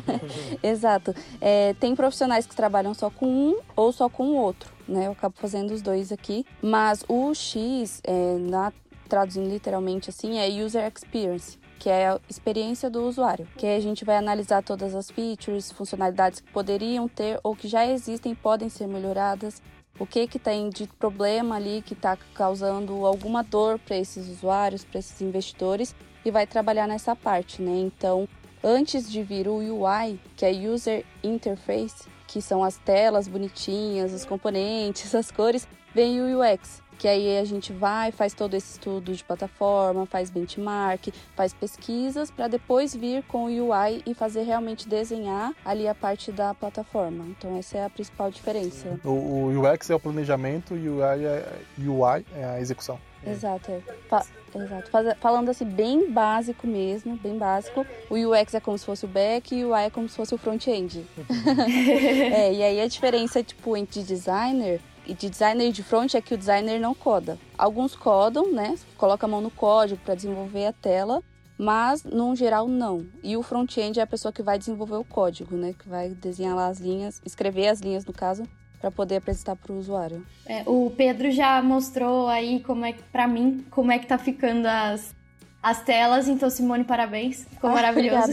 exato. 0.63 1.13
É, 1.39 1.73
tem 1.75 1.95
profissionais 1.95 2.45
que 2.45 2.55
trabalham 2.55 2.93
só 2.93 3.09
com 3.09 3.27
um 3.27 3.59
ou 3.75 3.91
só 3.91 4.09
com 4.09 4.29
o 4.29 4.35
outro, 4.35 4.71
né? 4.87 5.07
Eu 5.07 5.11
acabo 5.11 5.35
fazendo 5.37 5.71
os 5.71 5.81
dois 5.81 6.11
aqui. 6.11 6.45
Mas 6.61 7.03
o 7.07 7.33
X, 7.33 8.01
é, 8.03 8.37
na, 8.39 8.73
traduzindo 9.07 9.49
literalmente 9.49 10.09
assim, 10.09 10.39
é 10.39 10.47
User 10.63 10.91
Experience 10.93 11.58
que 11.79 11.89
é 11.89 12.09
a 12.09 12.19
experiência 12.29 12.89
do 12.89 13.07
usuário, 13.07 13.47
que 13.57 13.65
a 13.65 13.79
gente 13.79 14.03
vai 14.03 14.17
analisar 14.17 14.61
todas 14.61 14.93
as 14.93 15.09
features, 15.09 15.71
funcionalidades 15.71 16.41
que 16.41 16.51
poderiam 16.51 17.07
ter 17.07 17.39
ou 17.41 17.55
que 17.55 17.67
já 17.67 17.87
existem 17.87 18.35
podem 18.35 18.69
ser 18.69 18.87
melhoradas. 18.87 19.61
o 19.97 20.05
que 20.05 20.27
que 20.27 20.39
tem 20.39 20.69
de 20.69 20.87
problema 20.87 21.55
ali 21.55 21.81
que 21.81 21.93
está 21.93 22.17
causando 22.33 23.05
alguma 23.05 23.43
dor 23.43 23.77
para 23.79 23.97
esses 23.97 24.29
usuários, 24.29 24.85
para 24.85 24.99
esses 24.99 25.21
investidores 25.21 25.93
e 26.23 26.31
vai 26.31 26.47
trabalhar 26.47 26.87
nessa 26.87 27.15
parte, 27.15 27.61
né? 27.61 27.79
Então, 27.79 28.27
antes 28.63 29.11
de 29.11 29.21
vir 29.23 29.47
o 29.47 29.57
UI, 29.57 30.19
que 30.37 30.45
é 30.45 30.51
User 30.51 31.05
Interface, 31.21 32.07
que 32.27 32.41
são 32.41 32.63
as 32.63 32.77
telas 32.77 33.27
bonitinhas, 33.27 34.13
os 34.13 34.23
componentes, 34.23 35.13
as 35.15 35.31
cores, 35.31 35.67
vem 35.93 36.21
o 36.21 36.39
UX, 36.39 36.81
que 36.99 37.07
aí 37.07 37.39
a 37.39 37.45
gente 37.45 37.71
vai, 37.71 38.11
faz 38.11 38.33
todo 38.33 38.53
esse 38.55 38.73
estudo 38.73 39.13
de 39.13 39.23
plataforma, 39.23 40.05
faz 40.05 40.29
benchmark, 40.29 41.07
faz 41.33 41.53
pesquisas 41.53 42.29
para 42.29 42.49
depois 42.49 42.93
vir 42.93 43.23
com 43.23 43.45
o 43.45 43.47
UI 43.47 44.03
e 44.05 44.13
fazer 44.13 44.43
realmente 44.43 44.87
desenhar 44.87 45.53
ali 45.63 45.87
a 45.87 45.95
parte 45.95 46.29
da 46.29 46.53
plataforma. 46.53 47.25
Então 47.29 47.57
essa 47.57 47.77
é 47.77 47.85
a 47.85 47.89
principal 47.89 48.29
diferença. 48.29 48.99
O, 49.05 49.09
o 49.09 49.61
UX 49.61 49.89
é 49.89 49.95
o 49.95 49.99
planejamento 49.99 50.75
e 50.75 50.89
o 50.89 50.97
UI 50.97 51.25
é, 51.25 51.45
UI 51.79 52.25
é 52.35 52.43
a 52.43 52.59
execução. 52.59 52.99
Exato, 53.25 53.71
é. 53.71 53.81
Fa 54.07 54.25
exato. 54.55 54.89
Falando 55.19 55.49
assim, 55.49 55.65
bem 55.65 56.11
básico 56.11 56.65
mesmo, 56.65 57.15
bem 57.17 57.37
básico. 57.37 57.85
O 58.09 58.15
UX 58.15 58.53
é 58.53 58.59
como 58.59 58.77
se 58.77 58.85
fosse 58.85 59.05
o 59.05 59.07
back 59.07 59.55
e 59.55 59.63
o 59.63 59.71
UI 59.71 59.83
é 59.83 59.89
como 59.89 60.09
se 60.09 60.15
fosse 60.15 60.33
o 60.33 60.37
front-end. 60.37 61.05
é, 62.33 62.53
e 62.53 62.63
aí 62.63 62.81
a 62.81 62.87
diferença, 62.87 63.43
tipo, 63.43 63.77
entre 63.77 64.01
designer 64.03 64.81
e 65.09 65.13
de 65.15 65.27
designer 65.27 65.71
de 65.71 65.81
front 65.81 66.13
é 66.13 66.21
que 66.21 66.35
o 66.35 66.37
designer 66.37 66.79
não 66.79 66.93
coda. 66.93 67.39
Alguns 67.57 67.95
codam, 67.95 68.53
né? 68.53 68.75
Coloca 68.95 69.25
a 69.25 69.29
mão 69.29 69.41
no 69.41 69.49
código 69.49 69.99
para 70.05 70.13
desenvolver 70.13 70.67
a 70.67 70.71
tela, 70.71 71.23
mas 71.57 72.03
no 72.03 72.35
geral 72.35 72.67
não. 72.67 73.07
E 73.23 73.35
o 73.35 73.41
front-end 73.41 73.99
é 73.99 74.03
a 74.03 74.07
pessoa 74.07 74.31
que 74.31 74.43
vai 74.43 74.59
desenvolver 74.59 74.97
o 74.97 75.03
código, 75.03 75.55
né? 75.55 75.73
Que 75.73 75.89
vai 75.89 76.09
desenhar 76.09 76.55
lá 76.55 76.67
as 76.67 76.79
linhas, 76.79 77.19
escrever 77.25 77.69
as 77.69 77.79
linhas 77.79 78.05
no 78.05 78.13
caso, 78.13 78.43
para 78.79 78.91
poder 78.91 79.15
apresentar 79.15 79.55
para 79.55 79.73
o 79.73 79.79
usuário. 79.79 80.23
É, 80.45 80.61
o 80.67 80.93
Pedro 80.95 81.31
já 81.31 81.59
mostrou 81.59 82.27
aí 82.27 82.59
como 82.59 82.85
é 82.85 82.93
para 83.11 83.27
mim 83.27 83.65
como 83.71 83.91
é 83.91 83.97
que 83.97 84.05
tá 84.05 84.17
ficando 84.19 84.67
as 84.67 85.15
as 85.61 85.81
telas, 85.81 86.27
então 86.27 86.49
Simone, 86.49 86.85
parabéns. 86.85 87.45
Ficou 87.51 87.69
ah, 87.69 87.73
maravilhoso. 87.73 88.31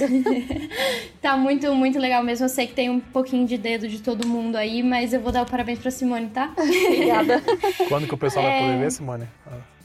tá 1.20 1.36
muito, 1.36 1.74
muito 1.74 1.98
legal 1.98 2.22
mesmo. 2.22 2.44
Eu 2.44 2.48
sei 2.48 2.68
que 2.68 2.74
tem 2.74 2.88
um 2.88 3.00
pouquinho 3.00 3.46
de 3.46 3.58
dedo 3.58 3.88
de 3.88 4.00
todo 4.00 4.26
mundo 4.26 4.56
aí, 4.56 4.82
mas 4.82 5.12
eu 5.12 5.20
vou 5.20 5.32
dar 5.32 5.42
o 5.42 5.46
parabéns 5.46 5.78
pra 5.80 5.90
Simone, 5.90 6.28
tá? 6.28 6.52
Obrigada. 6.56 7.42
Quando 7.88 8.06
que 8.06 8.14
o 8.14 8.18
pessoal 8.18 8.46
é... 8.46 8.50
vai 8.50 8.60
poder 8.60 8.78
ver, 8.78 8.92
Simone? 8.92 9.28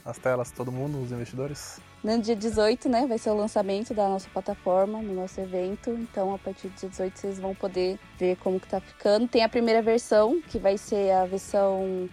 As 0.04 0.18
telas, 0.18 0.50
todo 0.50 0.72
mundo, 0.72 1.00
os 1.00 1.12
investidores? 1.12 1.80
No 2.02 2.20
dia 2.20 2.34
18, 2.34 2.88
né, 2.88 3.06
vai 3.06 3.18
ser 3.18 3.30
o 3.30 3.36
lançamento 3.36 3.94
da 3.94 4.08
nossa 4.08 4.28
plataforma, 4.32 5.00
no 5.00 5.14
nosso 5.14 5.40
evento. 5.40 5.90
Então, 5.90 6.34
a 6.34 6.38
partir 6.38 6.68
do 6.68 6.74
dia 6.74 6.88
18, 6.88 7.18
vocês 7.18 7.38
vão 7.38 7.54
poder 7.54 7.98
ver 8.18 8.36
como 8.36 8.58
que 8.58 8.66
tá 8.66 8.80
ficando. 8.80 9.28
Tem 9.28 9.44
a 9.44 9.48
primeira 9.48 9.80
versão, 9.80 10.40
que 10.48 10.58
vai 10.58 10.76
ser 10.76 11.12
a 11.12 11.24
versão 11.24 12.08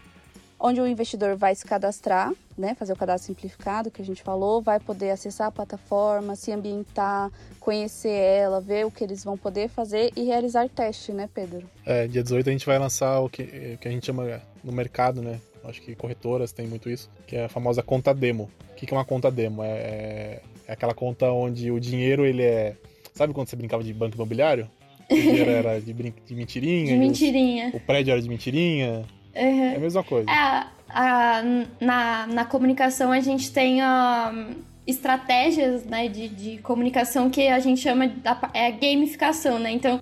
onde 0.59 0.81
o 0.81 0.87
investidor 0.87 1.35
vai 1.35 1.55
se 1.55 1.65
cadastrar, 1.65 2.33
né, 2.57 2.75
fazer 2.75 2.93
o 2.93 2.95
cadastro 2.95 3.27
simplificado 3.27 3.89
que 3.89 4.01
a 4.01 4.05
gente 4.05 4.21
falou, 4.21 4.61
vai 4.61 4.79
poder 4.79 5.11
acessar 5.11 5.47
a 5.47 5.51
plataforma, 5.51 6.35
se 6.35 6.51
ambientar, 6.51 7.31
conhecer 7.59 8.09
ela, 8.09 8.59
ver 8.59 8.85
o 8.85 8.91
que 8.91 9.03
eles 9.03 9.23
vão 9.23 9.37
poder 9.37 9.69
fazer 9.69 10.11
e 10.15 10.23
realizar 10.23 10.67
teste, 10.67 11.13
né, 11.13 11.29
Pedro? 11.33 11.63
É, 11.85 12.07
dia 12.07 12.21
18 12.21 12.49
a 12.49 12.51
gente 12.51 12.65
vai 12.65 12.77
lançar 12.77 13.19
o 13.21 13.29
que, 13.29 13.77
que 13.79 13.87
a 13.87 13.91
gente 13.91 14.05
chama 14.05 14.41
no 14.63 14.73
mercado, 14.73 15.21
né, 15.21 15.39
acho 15.63 15.81
que 15.81 15.95
corretoras 15.95 16.51
tem 16.51 16.67
muito 16.67 16.89
isso, 16.89 17.09
que 17.25 17.35
é 17.35 17.45
a 17.45 17.49
famosa 17.49 17.81
conta 17.81 18.13
demo. 18.13 18.49
O 18.71 18.75
que 18.75 18.93
é 18.93 18.97
uma 18.97 19.05
conta 19.05 19.31
demo? 19.31 19.63
É, 19.63 19.69
é, 19.69 20.41
é 20.67 20.73
aquela 20.73 20.93
conta 20.93 21.31
onde 21.31 21.71
o 21.71 21.79
dinheiro 21.79 22.25
ele 22.25 22.43
é. 22.43 22.75
Sabe 23.13 23.33
quando 23.33 23.49
você 23.49 23.55
brincava 23.55 23.83
de 23.83 23.93
banco 23.93 24.15
imobiliário? 24.15 24.69
O 25.09 25.15
dinheiro 25.15 25.49
era 25.49 25.81
de, 25.81 25.91
brin... 25.91 26.13
de 26.23 26.35
mentirinha. 26.35 26.93
De 26.93 26.95
mentirinha. 26.95 27.69
Os... 27.69 27.73
o 27.73 27.79
prédio 27.79 28.11
era 28.11 28.21
de 28.21 28.29
mentirinha. 28.29 29.03
Uhum. 29.39 29.63
É 29.63 29.75
a 29.75 29.79
mesma 29.79 30.03
coisa. 30.03 30.29
É, 30.29 30.65
a, 30.89 31.41
na, 31.79 32.27
na 32.27 32.45
comunicação 32.45 33.11
a 33.11 33.19
gente 33.19 33.51
tem 33.51 33.81
uh, 33.81 34.55
estratégias 34.85 35.85
né, 35.85 36.07
de, 36.07 36.27
de 36.27 36.57
comunicação 36.59 37.29
que 37.29 37.47
a 37.47 37.59
gente 37.59 37.81
chama 37.81 38.07
de 38.07 38.21
é 38.53 38.71
gamificação, 38.71 39.59
né? 39.59 39.71
Então, 39.71 40.01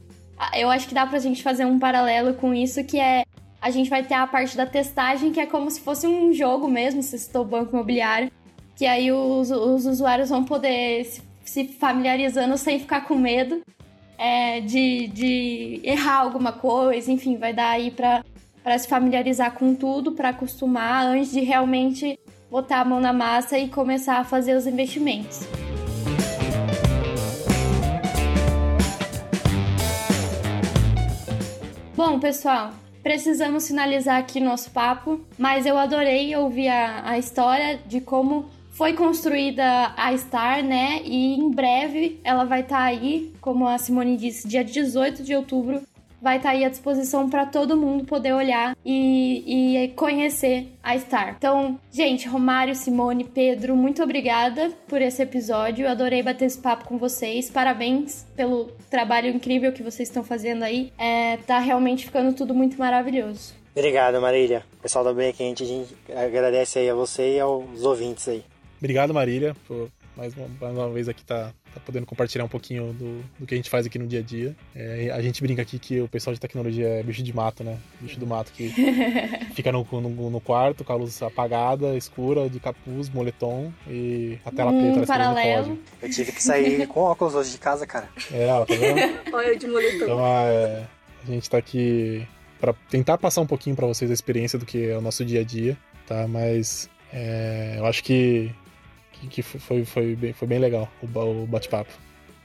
eu 0.56 0.70
acho 0.70 0.88
que 0.88 0.94
dá 0.94 1.06
pra 1.06 1.20
gente 1.20 1.44
fazer 1.44 1.66
um 1.66 1.80
paralelo 1.80 2.34
com 2.34 2.54
isso, 2.54 2.84
que 2.84 3.00
é 3.00 3.24
a 3.62 3.70
gente 3.70 3.90
vai 3.90 4.04
ter 4.04 4.14
a 4.14 4.28
parte 4.28 4.56
da 4.56 4.66
testagem, 4.66 5.32
que 5.32 5.40
é 5.40 5.46
como 5.46 5.70
se 5.70 5.82
fosse 5.82 6.08
um 6.08 6.32
jogo 6.32 6.68
mesmo, 6.68 7.02
se 7.02 7.18
citou 7.18 7.44
banco 7.44 7.76
imobiliário, 7.76 8.32
que 8.76 8.86
aí 8.86 9.12
os, 9.12 9.50
os 9.50 9.86
usuários 9.86 10.30
vão 10.30 10.44
poder 10.44 11.04
se, 11.06 11.22
se 11.44 11.68
familiarizando 11.68 12.56
sem 12.56 12.80
ficar 12.80 13.02
com 13.02 13.16
medo 13.16 13.62
é, 14.18 14.62
de, 14.62 15.08
de 15.08 15.82
errar 15.84 16.20
alguma 16.20 16.52
coisa, 16.52 17.12
enfim, 17.12 17.38
vai 17.38 17.52
dar 17.52 17.72
aí 17.72 17.92
para 18.68 18.78
se 18.78 18.86
familiarizar 18.86 19.54
com 19.54 19.74
tudo, 19.74 20.12
para 20.12 20.28
acostumar 20.28 21.06
antes 21.06 21.32
de 21.32 21.40
realmente 21.40 22.20
botar 22.52 22.82
a 22.82 22.84
mão 22.84 23.00
na 23.00 23.14
massa 23.14 23.58
e 23.58 23.70
começar 23.70 24.18
a 24.18 24.26
fazer 24.26 24.58
os 24.58 24.68
investimentos. 24.68 25.48
Bom, 31.96 32.20
pessoal, 32.20 32.74
precisamos 33.02 33.66
finalizar 33.70 34.20
aqui 34.20 34.42
nosso 34.42 34.70
papo, 34.72 35.22
mas 35.38 35.66
eu 35.66 35.78
adorei 35.78 36.36
ouvir 36.36 36.68
a, 36.68 37.12
a 37.12 37.18
história 37.18 37.80
de 37.88 38.02
como 38.02 38.50
foi 38.72 38.92
construída 38.92 39.94
a 39.96 40.16
Star, 40.18 40.62
né? 40.62 41.00
E 41.06 41.36
em 41.40 41.50
breve 41.50 42.20
ela 42.22 42.44
vai 42.44 42.60
estar 42.60 42.80
tá 42.80 42.84
aí, 42.84 43.32
como 43.40 43.66
a 43.66 43.78
Simone 43.78 44.18
disse, 44.18 44.46
dia 44.46 44.62
18 44.62 45.24
de 45.24 45.34
outubro, 45.34 45.82
vai 46.22 46.38
estar 46.38 46.50
tá 46.50 46.56
aí 46.56 46.66
à 46.66 46.70
disposição 46.70 47.30
para 47.30 47.46
todo 47.46 47.78
mundo 47.78 48.06
poder 48.06 48.34
olhar 48.34 48.76
e, 48.86 49.84
e, 49.84 49.88
conhecer 49.90 50.68
a 50.84 50.98
Star. 50.98 51.36
Então, 51.38 51.80
gente, 51.92 52.28
Romário, 52.28 52.76
Simone, 52.76 53.24
Pedro, 53.24 53.76
muito 53.76 54.02
obrigada 54.04 54.72
por 54.88 55.02
esse 55.02 55.22
episódio. 55.22 55.86
Eu 55.86 55.92
adorei 55.92 56.24
bater 56.24 56.46
esse 56.46 56.58
papo 56.58 56.86
com 56.86 56.98
vocês. 56.98 57.50
Parabéns 57.50 58.26
pelo 58.36 58.72
trabalho 58.90 59.30
incrível 59.30 59.72
que 59.72 59.84
vocês 59.84 60.10
estão 60.10 60.24
fazendo 60.24 60.64
aí. 60.64 60.92
É, 60.98 61.38
tá 61.38 61.60
realmente 61.60 62.06
ficando 62.06 62.34
tudo 62.34 62.54
muito 62.54 62.78
maravilhoso. 62.78 63.54
Obrigado, 63.76 64.20
Marília. 64.20 64.64
Pessoal 64.82 65.06
da 65.06 65.14
Bem 65.14 65.32
Quente, 65.32 65.64
a 65.64 65.68
gente 65.68 65.96
agradece 66.16 66.80
aí 66.80 66.90
a 66.90 66.96
você 66.96 67.36
e 67.36 67.40
aos 67.40 67.84
ouvintes 67.84 68.28
aí. 68.28 68.44
Obrigado, 68.80 69.14
Marília, 69.14 69.56
por 69.68 69.90
mais 70.16 70.36
uma, 70.36 70.48
mais 70.60 70.76
uma 70.76 70.90
vez 70.90 71.08
aqui 71.08 71.24
tá, 71.24 71.52
tá 71.74 71.80
podendo 71.86 72.06
compartilhar 72.06 72.44
um 72.44 72.48
pouquinho 72.50 72.94
do, 72.94 73.24
do 73.40 73.46
que 73.46 73.54
a 73.54 73.58
gente 73.58 73.70
faz 73.70 73.86
aqui 73.86 74.00
no 74.00 74.08
dia 74.08 74.20
a 74.20 74.24
dia. 74.24 74.56
É, 74.76 75.12
a 75.12 75.22
gente 75.22 75.42
brinca 75.42 75.62
aqui 75.62 75.80
que 75.80 76.02
o 76.02 76.08
pessoal 76.08 76.34
de 76.34 76.40
tecnologia 76.40 76.88
é 76.88 77.04
bicho 77.04 77.24
de 77.24 77.34
mato, 77.34 77.64
né? 77.64 77.78
Bicho 78.00 78.20
do 78.20 78.28
mato 78.28 78.52
que 78.52 78.70
fica 79.54 79.72
no, 79.72 79.86
no, 79.92 80.30
no, 80.30 80.42
quarto 80.42 80.84
com 80.84 80.94
a 80.94 80.96
luz 80.96 81.22
apagada, 81.22 81.96
escura, 81.96 82.50
de 82.50 82.60
capuz, 82.60 83.10
moletom 83.10 83.72
e 83.88 84.38
a 84.46 84.52
tela 84.52 84.72
hum, 84.72 84.94
preta. 84.94 85.08
Paralelo. 85.08 85.78
Eu 86.02 86.10
tive 86.10 86.32
que 86.32 86.42
sair 86.42 86.88
com 86.88 87.02
óculos 87.02 87.36
hoje 87.36 87.52
de 87.52 87.58
casa, 87.58 87.86
cara. 87.86 88.10
É, 88.32 88.48
ela 88.48 88.66
tá 88.66 88.76
vendo? 88.76 89.20
Olha 89.34 89.56
de 89.56 89.68
moletom. 89.68 90.06
Então, 90.06 90.20
é, 90.26 90.84
a 91.24 91.32
gente 91.32 91.50
tá 91.50 91.58
aqui 91.58 92.28
para 92.60 92.74
tentar 92.90 93.18
passar 93.18 93.42
um 93.42 93.48
pouquinho 93.48 93.76
para 93.76 93.88
vocês 93.88 94.10
a 94.10 94.14
experiência 94.14 94.58
do 94.58 94.66
que 94.66 94.90
é 94.90 94.98
o 94.98 95.02
nosso 95.02 95.24
dia 95.24 95.42
a 95.42 95.44
dia, 95.44 95.78
tá? 96.08 96.28
Mas 96.28 96.90
é, 97.14 97.76
eu 97.78 97.86
acho 97.86 98.04
que 98.04 98.52
que 99.28 99.42
foi, 99.42 99.84
foi, 99.84 100.16
bem, 100.16 100.34
foi 100.34 100.48
bem 100.48 100.60
legal 100.60 100.88
o, 101.02 101.48
bate-papo. 101.48 101.92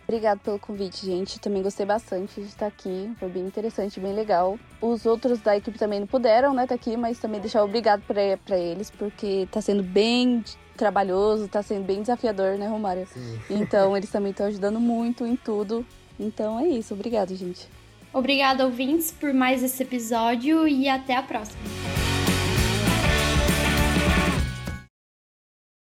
Obrigado 0.08 0.40
pelo 0.40 0.58
convite, 0.58 1.06
gente. 1.06 1.38
Também 1.38 1.62
gostei 1.62 1.86
bastante 1.86 2.40
de 2.40 2.46
estar 2.46 2.66
aqui. 2.66 3.12
Foi 3.18 3.28
bem 3.28 3.44
interessante, 3.44 4.00
bem 4.00 4.12
legal. 4.12 4.58
Os 4.80 5.06
outros 5.06 5.40
da 5.40 5.56
equipe 5.56 5.78
também 5.78 6.00
não 6.00 6.06
puderam, 6.06 6.52
né, 6.52 6.64
estar 6.64 6.74
aqui, 6.74 6.96
mas 6.96 7.18
também 7.18 7.40
deixar 7.40 7.62
obrigado 7.62 8.02
para 8.02 8.58
eles, 8.58 8.90
porque 8.90 9.46
tá 9.50 9.60
sendo 9.60 9.82
bem 9.82 10.44
trabalhoso, 10.76 11.48
tá 11.48 11.62
sendo 11.62 11.84
bem 11.84 12.00
desafiador, 12.00 12.58
né, 12.58 12.66
Romário? 12.66 13.06
Sim. 13.06 13.38
Então, 13.48 13.96
eles 13.96 14.10
também 14.10 14.30
estão 14.32 14.46
ajudando 14.46 14.80
muito 14.80 15.24
em 15.24 15.36
tudo. 15.36 15.86
Então, 16.18 16.58
é 16.58 16.68
isso. 16.68 16.94
Obrigado, 16.94 17.34
gente. 17.34 17.68
Obrigada, 18.12 18.64
ouvintes, 18.66 19.10
por 19.10 19.32
mais 19.32 19.62
esse 19.62 19.82
episódio 19.82 20.68
e 20.68 20.88
até 20.88 21.16
a 21.16 21.22
próxima. 21.22 22.11